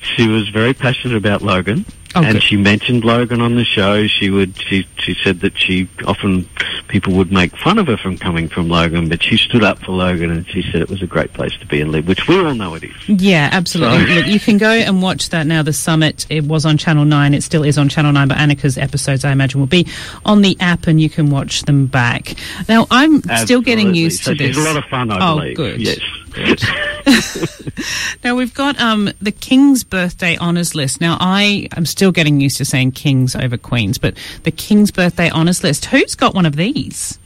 she 0.00 0.28
was 0.28 0.48
very 0.48 0.74
passionate 0.74 1.16
about 1.16 1.42
Logan. 1.42 1.84
Oh, 2.16 2.22
and 2.22 2.42
she 2.42 2.56
mentioned 2.56 3.04
Logan 3.04 3.40
on 3.40 3.56
the 3.56 3.64
show. 3.64 4.06
She 4.06 4.30
would. 4.30 4.56
She 4.56 4.86
she 4.98 5.14
said 5.14 5.40
that 5.40 5.58
she 5.58 5.88
often 6.06 6.48
people 6.88 7.12
would 7.14 7.32
make 7.32 7.56
fun 7.56 7.78
of 7.78 7.88
her 7.88 7.96
from 7.96 8.16
coming 8.16 8.48
from 8.48 8.68
Logan, 8.68 9.08
but 9.08 9.22
she 9.22 9.36
stood 9.36 9.64
up 9.64 9.78
for 9.80 9.92
Logan, 9.92 10.30
and 10.30 10.46
she 10.46 10.62
said 10.62 10.80
it 10.80 10.88
was 10.88 11.02
a 11.02 11.06
great 11.06 11.32
place 11.32 11.56
to 11.58 11.66
be 11.66 11.80
and 11.80 11.90
live, 11.90 12.06
which 12.06 12.28
we 12.28 12.38
all 12.38 12.54
know 12.54 12.74
it 12.74 12.84
is. 12.84 13.08
Yeah, 13.08 13.48
absolutely. 13.52 14.06
So. 14.06 14.14
Look, 14.14 14.26
you 14.26 14.38
can 14.38 14.58
go 14.58 14.70
and 14.70 15.02
watch 15.02 15.30
that 15.30 15.46
now. 15.46 15.62
The 15.62 15.72
summit. 15.72 16.26
It 16.30 16.44
was 16.44 16.64
on 16.64 16.78
Channel 16.78 17.04
Nine. 17.04 17.34
It 17.34 17.42
still 17.42 17.64
is 17.64 17.78
on 17.78 17.88
Channel 17.88 18.12
Nine, 18.12 18.28
but 18.28 18.38
Annika's 18.38 18.78
episodes, 18.78 19.24
I 19.24 19.32
imagine, 19.32 19.60
will 19.60 19.66
be 19.66 19.88
on 20.24 20.42
the 20.42 20.56
app, 20.60 20.86
and 20.86 21.00
you 21.00 21.10
can 21.10 21.30
watch 21.30 21.62
them 21.62 21.86
back. 21.86 22.34
Now, 22.68 22.86
I'm 22.90 23.16
absolutely. 23.16 23.44
still 23.44 23.60
getting 23.60 23.94
used 23.94 24.22
so 24.22 24.32
to 24.32 24.38
this. 24.38 24.56
It's 24.56 24.58
a 24.58 24.62
lot 24.62 24.76
of 24.76 24.84
fun. 24.84 25.10
I 25.10 25.18
oh, 25.32 25.36
believe. 25.36 25.56
good. 25.56 25.80
Yes. 25.80 25.98
now 28.24 28.34
we've 28.34 28.54
got 28.54 28.80
um, 28.80 29.10
the 29.20 29.32
King's 29.32 29.84
birthday 29.84 30.36
honours 30.36 30.74
list. 30.74 31.00
Now 31.00 31.16
I 31.20 31.68
am 31.76 31.86
still 31.86 32.12
getting 32.12 32.40
used 32.40 32.56
to 32.58 32.64
saying 32.64 32.92
Kings 32.92 33.36
over 33.36 33.56
Queens, 33.56 33.98
but 33.98 34.16
the 34.42 34.50
King's 34.50 34.90
birthday 34.90 35.30
honours 35.30 35.62
list. 35.62 35.86
Who's 35.86 36.14
got 36.14 36.34
one 36.34 36.46
of 36.46 36.56
these? 36.56 37.18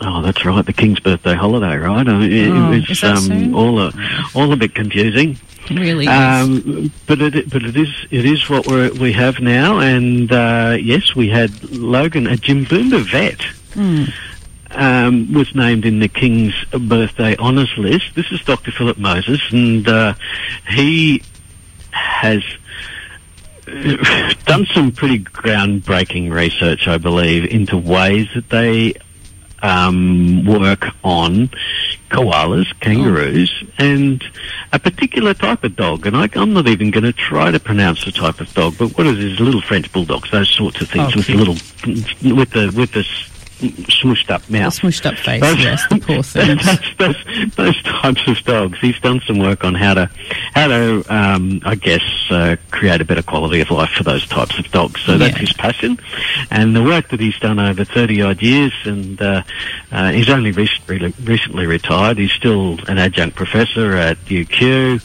Oh, 0.00 0.22
that's 0.22 0.44
right, 0.44 0.64
the 0.66 0.72
King's 0.72 0.98
birthday 0.98 1.34
holiday, 1.34 1.76
right? 1.76 2.08
Uh, 2.08 2.20
it, 2.22 2.48
oh, 2.50 2.72
it's 2.72 3.04
um, 3.04 3.54
all 3.54 3.78
a 3.78 3.92
all 4.34 4.52
a 4.52 4.56
bit 4.56 4.74
confusing. 4.74 5.38
Really, 5.70 6.08
um, 6.08 6.90
but 7.06 7.22
it 7.22 7.48
but 7.48 7.62
it 7.62 7.76
is 7.76 8.06
it 8.10 8.24
is 8.24 8.50
what 8.50 8.66
we 8.66 8.90
we 8.90 9.12
have 9.12 9.38
now, 9.38 9.78
and 9.78 10.32
uh, 10.32 10.76
yes, 10.80 11.14
we 11.14 11.28
had 11.28 11.70
Logan, 11.70 12.26
a 12.26 12.36
Jimboomba 12.36 13.08
vet. 13.08 13.38
Mm 13.74 14.12
um, 14.74 15.32
was 15.32 15.54
named 15.54 15.84
in 15.84 15.98
the 15.98 16.08
King's 16.08 16.54
Birthday 16.66 17.36
Honours 17.36 17.72
List. 17.76 18.14
This 18.14 18.30
is 18.32 18.42
Dr. 18.42 18.70
Philip 18.70 18.98
Moses, 18.98 19.40
and 19.52 19.86
uh, 19.88 20.14
he 20.68 21.22
has 21.90 22.42
done 24.44 24.66
some 24.66 24.92
pretty 24.92 25.20
groundbreaking 25.20 26.32
research, 26.32 26.88
I 26.88 26.98
believe, 26.98 27.44
into 27.44 27.76
ways 27.76 28.28
that 28.34 28.48
they 28.48 28.94
um, 29.62 30.44
work 30.44 30.86
on 31.04 31.48
koalas, 32.10 32.66
kangaroos, 32.80 33.64
and 33.78 34.22
a 34.72 34.78
particular 34.78 35.32
type 35.34 35.64
of 35.64 35.76
dog. 35.76 36.06
And 36.06 36.16
I, 36.16 36.28
am 36.34 36.52
not 36.52 36.66
even 36.66 36.90
going 36.90 37.04
to 37.04 37.12
try 37.12 37.50
to 37.50 37.60
pronounce 37.60 38.04
the 38.04 38.12
type 38.12 38.40
of 38.40 38.52
dog, 38.54 38.74
but 38.78 38.96
what 38.98 39.06
is 39.06 39.18
it? 39.18 39.42
Little 39.42 39.62
French 39.62 39.90
bulldogs, 39.92 40.30
those 40.30 40.50
sorts 40.50 40.80
of 40.80 40.90
things, 40.90 41.12
oh, 41.14 41.16
with 41.16 41.26
the 41.26 41.34
little, 41.34 41.54
with 42.36 42.50
the 42.50 42.72
with 42.76 42.92
the 42.92 43.04
smushed 43.70 44.30
up 44.30 44.48
mouth. 44.50 44.74
The 44.74 44.88
smushed 44.88 45.06
up 45.06 45.18
face, 45.18 45.40
those, 45.40 45.58
yes, 45.58 45.82
the 45.88 45.98
poor 45.98 46.22
thing. 46.22 46.58
Those, 46.58 46.96
those, 46.98 47.54
those, 47.56 47.82
types 47.82 48.26
of 48.28 48.38
dogs. 48.44 48.78
He's 48.80 48.98
done 49.00 49.20
some 49.26 49.38
work 49.38 49.64
on 49.64 49.74
how 49.74 49.94
to, 49.94 50.10
how 50.54 50.68
to, 50.68 51.04
um, 51.08 51.60
I 51.64 51.74
guess, 51.74 52.02
uh, 52.30 52.56
create 52.70 53.00
a 53.00 53.04
better 53.04 53.22
quality 53.22 53.60
of 53.60 53.70
life 53.70 53.90
for 53.90 54.02
those 54.02 54.26
types 54.26 54.58
of 54.58 54.70
dogs. 54.70 55.00
So 55.02 55.12
yeah. 55.12 55.18
that's 55.18 55.38
his 55.38 55.52
passion, 55.52 55.98
and 56.50 56.74
the 56.74 56.82
work 56.82 57.08
that 57.08 57.20
he's 57.20 57.38
done 57.38 57.58
over 57.58 57.84
thirty 57.84 58.22
odd 58.22 58.42
years, 58.42 58.72
and 58.84 59.20
uh, 59.20 59.42
uh, 59.90 60.12
he's 60.12 60.28
only 60.28 60.52
recently, 60.52 61.14
recently 61.22 61.66
retired. 61.66 62.18
He's 62.18 62.32
still 62.32 62.78
an 62.88 62.98
adjunct 62.98 63.36
professor 63.36 63.94
at 63.96 64.18
UQ. 64.26 65.02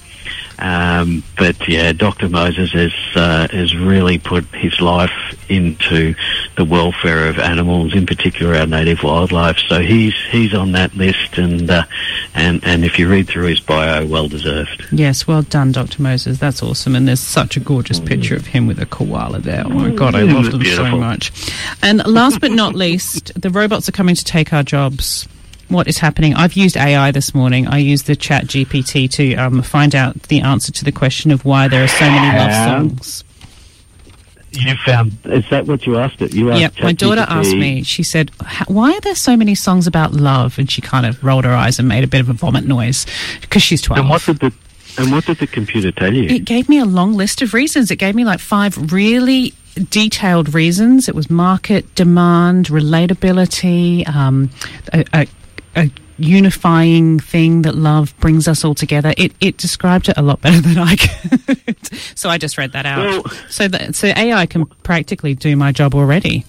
Um, 0.60 1.24
but 1.38 1.68
yeah, 1.68 1.92
Dr. 1.94 2.30
Moses 2.30 2.72
has 2.72 2.94
uh, 3.16 3.48
has 3.52 3.76
really 3.76 4.18
put 4.18 4.44
his 4.46 4.82
life 4.82 5.12
into 5.50 6.16
the 6.56 6.66
welfare 6.66 7.28
of 7.28 7.38
animals, 7.38 7.94
in 7.94 8.06
particular 8.06 8.56
our 8.56 8.66
native 8.66 9.04
wildlife. 9.04 9.58
So 9.68 9.82
he's 9.82 10.16
he's 10.32 10.54
on 10.54 10.72
that 10.72 10.96
list, 10.96 11.38
and 11.38 11.70
uh, 11.70 11.84
and 12.34 12.64
and 12.66 12.84
if 12.84 12.98
you 12.98 13.08
read 13.08 13.28
through 13.28 13.48
his 13.48 13.60
bio, 13.60 14.08
well 14.08 14.28
deserved. 14.28 14.88
Yes, 14.92 15.28
well 15.28 15.44
done, 15.44 15.72
Dr. 15.72 16.02
Moses. 16.02 16.40
That's 16.40 16.64
awesome, 16.64 16.96
and 16.96 17.08
there's 17.08 17.20
such 17.20 17.56
a 17.56 17.60
gorgeous 17.60 18.00
picture 18.00 18.36
of 18.36 18.48
him 18.48 18.66
with 18.66 18.80
a 18.80 18.86
koala 18.88 19.40
there. 19.40 19.64
Oh 19.66 19.70
my 19.70 19.92
God, 19.92 20.16
I 20.16 20.24
love 20.24 20.52
them 20.52 20.60
beautiful. 20.60 20.86
so 20.86 20.98
much. 20.98 21.52
And 21.84 22.06
last 22.08 22.42
but 22.42 22.52
not 22.52 22.74
least, 22.74 23.40
the 23.40 23.52
robots 23.52 23.88
are 23.88 23.94
coming 23.94 24.16
to 24.16 24.24
take 24.24 24.54
our 24.54 24.64
jobs 24.64 25.28
what 25.70 25.88
is 25.88 25.98
happening. 25.98 26.34
I've 26.34 26.54
used 26.54 26.78
AI 26.78 27.12
this 27.12 27.34
morning. 27.36 27.68
I 27.68 27.78
used 27.78 28.08
the 28.08 28.16
Chat 28.16 28.46
GPT 28.46 29.10
to 29.12 29.36
um, 29.36 29.62
find 29.62 29.96
out 29.96 30.22
the 30.24 30.42
answer 30.42 30.72
to 30.72 30.86
the 30.86 30.92
question 30.92 31.32
of 31.32 31.46
why 31.46 31.68
there 31.68 31.84
are 31.84 31.88
so 31.88 32.10
many 32.10 32.38
love 32.38 32.54
songs. 32.54 33.24
You 34.52 34.76
found 34.86 35.18
is 35.26 35.48
that 35.50 35.68
what 35.68 35.86
you 35.86 35.98
asked 35.98 36.22
it? 36.22 36.34
You 36.34 36.52
asked. 36.52 36.62
Yep, 36.62 36.74
my 36.82 36.94
daughter 36.94 37.26
asked 37.28 37.56
me. 37.56 37.84
She 37.84 38.02
said, 38.02 38.32
"Why 38.68 38.94
are 38.94 39.02
there 39.02 39.14
so 39.14 39.36
many 39.36 39.56
songs 39.56 39.88
about 39.88 40.14
love?" 40.14 40.58
And 40.58 40.72
she 40.72 40.82
kind 40.82 41.06
of 41.06 41.24
rolled 41.24 41.46
her 41.46 41.54
eyes 41.54 41.80
and 41.80 41.88
made 41.88 42.04
a 42.04 42.08
bit 42.08 42.22
of 42.22 42.30
a 42.30 42.34
vomit 42.34 42.66
noise 42.66 43.06
because 43.42 43.62
she's 43.62 43.82
twelve. 43.82 44.00
And 44.00 44.10
what 44.10 44.26
did 44.26 44.40
the 44.40 44.54
and 44.98 45.12
what 45.12 45.26
did 45.26 45.38
the 45.38 45.48
computer 45.48 45.92
tell 45.92 46.14
you? 46.14 46.24
It 46.24 46.46
gave 46.46 46.70
me 46.70 46.80
a 46.80 46.86
long 46.86 47.14
list 47.14 47.42
of 47.42 47.54
reasons. 47.54 47.92
It 47.92 47.98
gave 47.98 48.16
me 48.16 48.26
like 48.26 48.40
five 48.40 48.92
really 48.92 49.54
detailed 49.90 50.54
reasons. 50.54 51.08
It 51.08 51.14
was 51.14 51.30
market 51.30 51.94
demand, 51.94 52.68
relatability, 52.68 54.08
um, 54.08 54.50
a, 54.92 55.06
a, 55.14 55.28
a 55.78 55.92
unifying 56.18 57.20
thing 57.20 57.62
that 57.62 57.76
love 57.76 58.14
brings 58.20 58.48
us 58.48 58.66
all 58.66 58.76
together. 58.76 59.14
It 59.18 59.34
it 59.40 59.58
described 59.58 60.10
it 60.10 60.18
a 60.18 60.22
lot 60.22 60.42
better 60.42 60.62
than 60.68 60.78
I 60.78 60.96
could. 60.96 61.78
so 62.18 62.30
I 62.30 62.38
just 62.38 62.58
read 62.58 62.72
that 62.74 62.86
out. 62.86 63.06
Well, 63.06 63.24
so 63.50 63.68
that 63.68 63.96
so 63.96 64.08
AI 64.08 64.46
can 64.46 64.66
practically 64.66 65.36
do 65.36 65.56
my 65.56 65.72
job 65.72 65.96
already. 65.96 66.46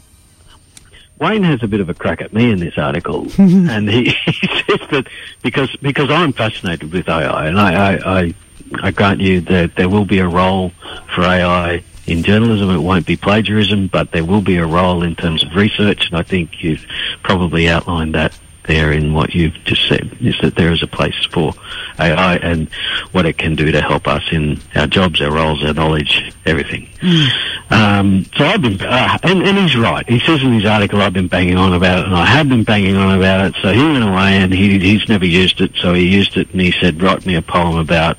Wayne 1.21 1.43
has 1.43 1.63
a 1.65 1.67
bit 1.67 1.81
of 1.81 1.89
a 1.89 1.95
crack 1.95 2.23
at 2.23 2.33
me 2.33 2.51
in 2.51 2.61
this 2.61 2.79
article, 2.79 3.27
and 3.39 3.91
he, 3.91 4.11
he, 4.27 4.47
says 4.69 4.89
that 4.91 5.07
because 5.43 5.75
because 5.77 6.11
I'm 6.11 6.33
fascinated 6.33 6.93
with 6.93 7.09
AI, 7.09 7.49
and 7.49 7.59
I, 7.59 7.75
I, 7.75 8.21
I, 8.21 8.35
I 8.83 8.91
grant 8.93 9.21
you 9.21 9.41
that 9.43 9.75
there 9.75 9.89
will 9.89 10.05
be 10.05 10.21
a 10.21 10.29
role 10.29 10.71
for 11.15 11.23
AI 11.23 11.83
in 12.07 12.23
journalism. 12.23 12.71
It 12.71 12.79
won't 12.79 13.05
be 13.05 13.17
plagiarism, 13.17 13.89
but 13.89 14.13
there 14.13 14.25
will 14.25 14.41
be 14.41 14.59
a 14.59 14.67
role 14.67 15.03
in 15.03 15.17
terms 15.17 15.43
of 15.43 15.57
research, 15.57 16.07
and 16.09 16.17
I 16.17 16.23
think 16.23 16.63
you've 16.63 16.87
probably 17.25 17.69
outlined 17.69 18.15
that 18.15 18.39
there 18.69 18.93
in 18.93 19.13
what 19.15 19.35
you've 19.35 19.55
just 19.65 19.89
said 19.89 20.17
is 20.21 20.39
that 20.43 20.55
there 20.55 20.71
is 20.71 20.83
a 20.83 20.87
place 20.87 21.27
for 21.33 21.53
AI 21.99 22.37
and 22.37 22.69
what 23.11 23.27
it 23.27 23.37
can 23.37 23.57
do 23.57 23.73
to 23.73 23.81
help 23.81 24.07
us 24.07 24.23
in 24.31 24.61
our 24.77 24.87
jobs, 24.87 25.21
our 25.21 25.33
roles, 25.33 25.65
our 25.65 25.73
knowledge, 25.73 26.33
everything. 26.47 26.87
Mm. 27.01 27.73
Um, 27.73 28.25
so 28.37 28.45
I've 28.45 28.63
been, 28.63 28.81
uh, 28.81 29.19
and, 29.25 29.43
and, 29.43 29.59
he's 29.59 29.77
right. 29.77 30.09
He 30.09 30.21
says 30.21 30.43
in 30.43 30.53
his 30.53 30.67
article, 30.67 31.03
I've 31.03 31.13
been 31.13 31.29
banging 31.29 31.57
on 31.57 31.73
about 31.73 32.01
it, 32.01 32.05
and 32.07 32.15
I 32.15 32.27
have 32.27 32.49
been 32.49 32.63
banging 32.63 32.97
on 32.97 33.19
about 33.19 33.47
it. 33.47 33.55
So 33.61 33.73
he 33.73 33.83
went 33.83 34.05
away 34.05 34.37
and 34.37 34.53
he, 34.53 34.79
he's 34.79 35.09
never 35.09 35.27
used 35.27 35.61
it, 35.61 35.73
so 35.77 35.95
he 35.95 36.07
used 36.07 36.37
it 36.37 36.51
and 36.53 36.61
he 36.61 36.73
said, 36.73 37.03
write 37.03 37.27
me 37.27 37.35
a 37.35 37.43
poem 37.43 37.77
about 37.77 38.19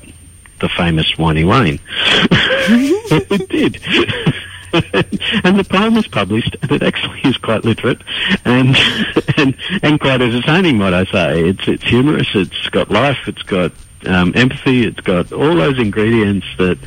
the 0.60 0.68
famous 0.68 1.16
Whiny 1.16 1.44
Wayne. 1.44 1.80
it 1.90 3.48
did. 3.48 4.34
and 5.44 5.58
the 5.58 5.66
poem 5.68 5.94
was 5.94 6.06
published, 6.08 6.56
and 6.62 6.72
it 6.72 6.82
actually 6.82 7.20
is 7.24 7.36
quite 7.36 7.64
literate 7.64 8.02
and 8.44 8.76
and 9.36 9.56
and 9.82 10.00
quite 10.00 10.22
entertaining. 10.22 10.78
Might 10.78 10.94
I 10.94 11.04
say? 11.04 11.48
It's 11.48 11.66
it's 11.66 11.84
humorous. 11.84 12.28
It's 12.34 12.68
got 12.70 12.90
life. 12.90 13.26
It's 13.26 13.42
got 13.42 13.72
um, 14.06 14.32
empathy. 14.34 14.84
It's 14.86 15.00
got 15.00 15.32
all 15.32 15.54
those 15.54 15.78
ingredients 15.78 16.46
that 16.58 16.78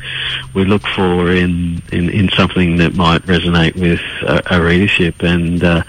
we 0.54 0.64
look 0.64 0.82
for 0.82 1.30
in, 1.30 1.82
in, 1.92 2.10
in 2.10 2.28
something 2.30 2.76
that 2.78 2.94
might 2.94 3.22
resonate 3.22 3.74
with 3.76 4.00
a, 4.22 4.56
a 4.56 4.62
readership. 4.62 5.22
And 5.22 5.62
uh, 5.62 5.82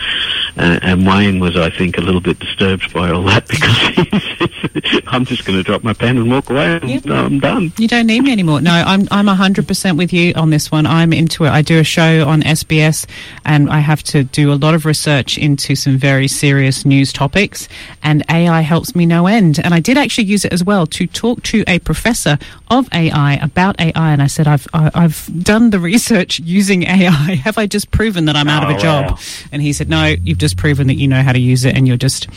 Uh, 0.57 0.79
and 0.81 1.05
Wayne 1.05 1.39
was, 1.39 1.57
I 1.57 1.69
think, 1.69 1.97
a 1.97 2.01
little 2.01 2.21
bit 2.21 2.39
disturbed 2.39 2.93
by 2.93 3.11
all 3.11 3.23
that 3.23 3.47
because 3.49 3.77
he 3.77 5.01
I'm 5.07 5.25
just 5.25 5.45
going 5.45 5.57
to 5.57 5.63
drop 5.63 5.83
my 5.83 5.93
pen 5.93 6.17
and 6.17 6.29
walk 6.29 6.49
away. 6.49 6.75
And 6.77 6.89
Yep. 6.89 7.05
I'm 7.07 7.39
done. 7.39 7.71
You 7.77 7.87
don't 7.87 8.07
need 8.07 8.21
me 8.21 8.31
anymore. 8.31 8.61
No, 8.61 8.71
I'm 8.71 9.07
I'm 9.11 9.27
hundred 9.27 9.67
percent 9.67 9.97
with 9.97 10.13
you 10.13 10.33
on 10.35 10.49
this 10.49 10.71
one. 10.71 10.85
I'm 10.85 11.13
into 11.13 11.45
it. 11.45 11.49
I 11.49 11.61
do 11.61 11.79
a 11.79 11.83
show 11.83 12.27
on 12.27 12.41
SBS, 12.41 13.05
and 13.45 13.69
I 13.69 13.79
have 13.79 14.03
to 14.03 14.23
do 14.23 14.51
a 14.51 14.55
lot 14.55 14.73
of 14.73 14.85
research 14.85 15.37
into 15.37 15.75
some 15.75 15.97
very 15.97 16.27
serious 16.27 16.85
news 16.85 17.11
topics. 17.11 17.67
And 18.03 18.23
AI 18.29 18.61
helps 18.61 18.95
me 18.95 19.05
no 19.05 19.27
end. 19.27 19.59
And 19.59 19.73
I 19.73 19.79
did 19.79 19.97
actually 19.97 20.25
use 20.25 20.45
it 20.45 20.53
as 20.53 20.63
well 20.63 20.85
to 20.87 21.07
talk 21.07 21.43
to 21.43 21.63
a 21.67 21.79
professor 21.79 22.37
of 22.69 22.87
AI 22.93 23.35
about 23.35 23.79
AI. 23.79 24.11
And 24.13 24.21
I 24.21 24.27
said, 24.27 24.47
I've 24.47 24.67
I, 24.73 24.91
I've 24.93 25.29
done 25.43 25.69
the 25.69 25.79
research 25.79 26.39
using 26.39 26.83
AI. 26.83 27.09
Have 27.45 27.57
I 27.57 27.65
just 27.67 27.91
proven 27.91 28.25
that 28.25 28.35
I'm 28.35 28.47
out 28.47 28.63
of 28.63 28.69
Oh, 28.71 28.75
a 28.75 28.79
job? 28.79 29.11
wow. 29.11 29.17
And 29.51 29.61
he 29.61 29.73
said, 29.73 29.89
No, 29.89 30.05
you've 30.23 30.37
just 30.39 30.57
proven 30.57 30.87
that 30.87 30.95
you 30.95 31.07
know 31.07 31.21
how 31.21 31.31
to 31.33 31.39
use 31.39 31.65
it, 31.65 31.75
and 31.75 31.87
you're 31.87 31.97
just 31.97 32.27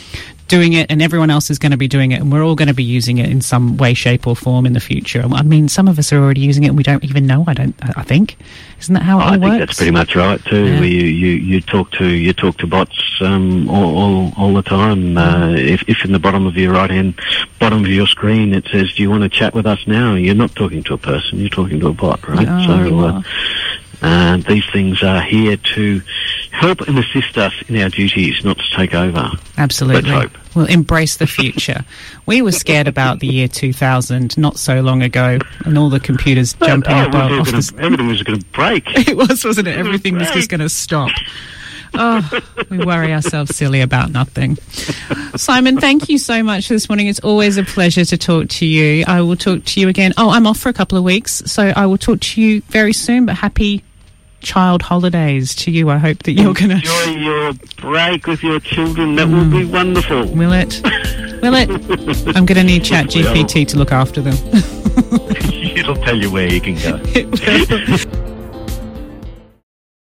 doing 0.49 0.73
it 0.73 0.91
and 0.91 1.03
everyone 1.03 1.29
else 1.29 1.51
is 1.51 1.59
going 1.59 1.73
to 1.73 1.77
be 1.77 1.88
doing 1.88 2.11
it 2.12 2.23
and 2.23 2.33
we're 2.33 2.43
all 2.43 2.55
going 2.55 2.69
to 2.69 2.73
be 2.75 2.83
using 2.83 3.19
it 3.19 3.29
in 3.31 3.38
some 3.43 3.77
way 3.77 3.93
shape 3.93 4.27
or 4.27 4.35
form 4.35 4.64
in 4.64 4.73
the 4.73 4.81
future 4.81 5.23
i 5.35 5.43
mean 5.43 5.69
some 5.69 5.87
of 5.87 5.99
us 5.99 6.11
are 6.11 6.17
already 6.23 6.41
using 6.41 6.64
it 6.64 6.69
and 6.69 6.77
we 6.79 6.83
don't 6.83 7.05
even 7.05 7.27
know 7.27 7.45
i 7.47 7.53
don't 7.53 7.75
i 7.99 8.03
think 8.03 8.35
isn't 8.81 8.95
that 8.95 9.03
how 9.03 9.19
it 9.19 9.23
all 9.25 9.29
I 9.29 9.31
think 9.33 9.43
works 9.43 9.59
that's 9.59 9.77
pretty 9.77 9.91
much 9.91 10.17
right 10.17 10.43
too. 10.47 10.64
Yeah. 10.64 10.79
Where 10.81 10.88
you, 10.88 11.03
you, 11.03 11.31
you 11.33 11.61
talk 11.61 11.91
to 11.99 12.07
you 12.09 12.33
talk 12.33 12.57
to 12.59 12.67
bots 12.67 12.97
um, 13.21 13.69
all, 13.69 13.99
all 13.99 14.33
all 14.37 14.55
the 14.55 14.62
time. 14.62 15.19
Uh, 15.19 15.51
if, 15.51 15.83
if 15.88 16.05
in 16.05 16.12
the 16.12 16.21
bottom 16.21 16.47
of 16.47 16.55
your 16.57 16.73
right 16.75 16.88
hand 16.88 17.21
bottom 17.59 17.81
of 17.85 17.91
your 17.91 18.07
screen 18.07 18.55
it 18.55 18.69
says, 18.71 18.95
"Do 18.95 19.03
you 19.03 19.11
want 19.11 19.25
to 19.25 19.29
chat 19.29 19.53
with 19.53 19.67
us 19.67 19.85
now?" 19.88 20.14
You're 20.24 20.35
not 20.35 20.54
talking 20.54 20.83
to 20.85 20.94
a 20.94 20.98
person. 20.98 21.38
You're 21.40 21.48
talking 21.48 21.81
to 21.81 21.88
a 21.88 21.92
bot, 21.92 22.26
right? 22.28 22.46
Oh, 22.48 22.59
you 22.85 22.90
so 22.90 22.98
are. 22.98 23.24
uh, 24.02 24.37
these 24.48 24.64
things 24.72 25.02
are 25.02 25.20
here 25.22 25.57
to 25.57 26.00
help 26.52 26.81
and 26.83 26.98
assist 26.98 27.37
us 27.38 27.52
in 27.68 27.76
our 27.81 27.88
duties, 27.88 28.44
not 28.44 28.59
to 28.59 28.64
take 28.76 28.94
over. 28.94 29.31
absolutely 29.59 30.11
Let's 30.11 30.35
hope. 30.35 30.57
we'll 30.57 30.66
embrace 30.66 31.16
the 31.18 31.26
future 31.26 31.85
we 32.26 32.42
were 32.42 32.50
scared 32.52 32.88
about 32.88 33.20
the 33.20 33.26
year 33.28 33.46
2000 33.48 34.37
not 34.38 34.57
so 34.59 34.81
long 34.81 35.02
ago 35.02 35.38
and 35.64 35.76
all 35.78 35.88
the 35.90 36.00
computers 36.00 36.54
jumping 36.54 36.92
Oh, 36.92 36.96
up 36.98 37.31
it 37.31 37.38
was 37.38 37.40
off 37.40 37.46
gonna- 37.46 37.62
the 37.62 37.83
everything 37.85 38.07
was 38.09 38.22
going 38.22 38.38
to 38.40 38.46
break. 38.46 38.85
it 39.09 39.16
was, 39.16 39.44
wasn't 39.44 39.68
it? 39.68 39.76
Everything 39.76 40.16
was 40.16 40.31
just 40.31 40.48
going 40.48 40.61
to 40.61 40.68
stop. 40.68 41.11
Oh, 41.94 42.40
we 42.70 42.79
worry 42.79 43.12
ourselves 43.12 43.57
silly 43.57 43.81
about 43.81 44.11
nothing. 44.11 44.57
Simon, 45.37 45.79
thank 45.79 46.09
you 46.09 46.18
so 46.18 46.42
much 46.42 46.68
for 46.68 46.74
this 46.74 46.88
morning. 46.88 47.07
It's 47.07 47.20
always 47.20 47.57
a 47.57 47.64
pleasure 47.64 48.05
to 48.05 48.16
talk 48.16 48.48
to 48.48 48.66
you. 48.66 49.05
I 49.07 49.22
will 49.22 49.37
talk 49.37 49.64
to 49.64 49.81
you 49.81 49.88
again. 49.88 50.12
Oh, 50.16 50.31
I'm 50.31 50.46
off 50.46 50.59
for 50.59 50.68
a 50.68 50.72
couple 50.72 50.98
of 50.98 51.05
weeks, 51.05 51.42
so 51.46 51.72
I 51.74 51.87
will 51.87 51.98
talk 51.98 52.20
to 52.20 52.40
you 52.40 52.61
very 52.62 52.92
soon. 52.92 53.27
But 53.27 53.37
happy 53.37 53.85
child 54.40 54.83
holidays 54.83 55.55
to 55.57 55.70
you. 55.70 55.90
I 55.90 55.98
hope 55.98 56.22
that 56.24 56.33
you're 56.33 56.55
going 56.55 56.70
to. 56.70 56.77
Enjoy 56.77 57.11
your 57.20 57.53
break 57.77 58.27
with 58.27 58.42
your 58.42 58.61
children. 58.61 59.16
That 59.16 59.29
will 59.29 59.44
be 59.44 59.66
mm. 59.66 59.72
wonderful. 59.72 60.27
Will 60.27 60.53
it? 60.53 60.81
Will 61.42 61.55
it? 61.55 62.37
I'm 62.37 62.46
going 62.46 62.59
to 62.59 62.64
need 62.64 62.85
Chat 62.88 63.07
GPT 63.07 63.66
to 63.68 63.79
look 63.79 63.92
after 63.92 64.20
them. 64.20 64.35
It'll 65.77 65.96
tell 65.96 66.16
you 66.16 66.31
where 66.31 66.48
you 66.48 66.61
can 66.61 66.74
go. 66.77 68.35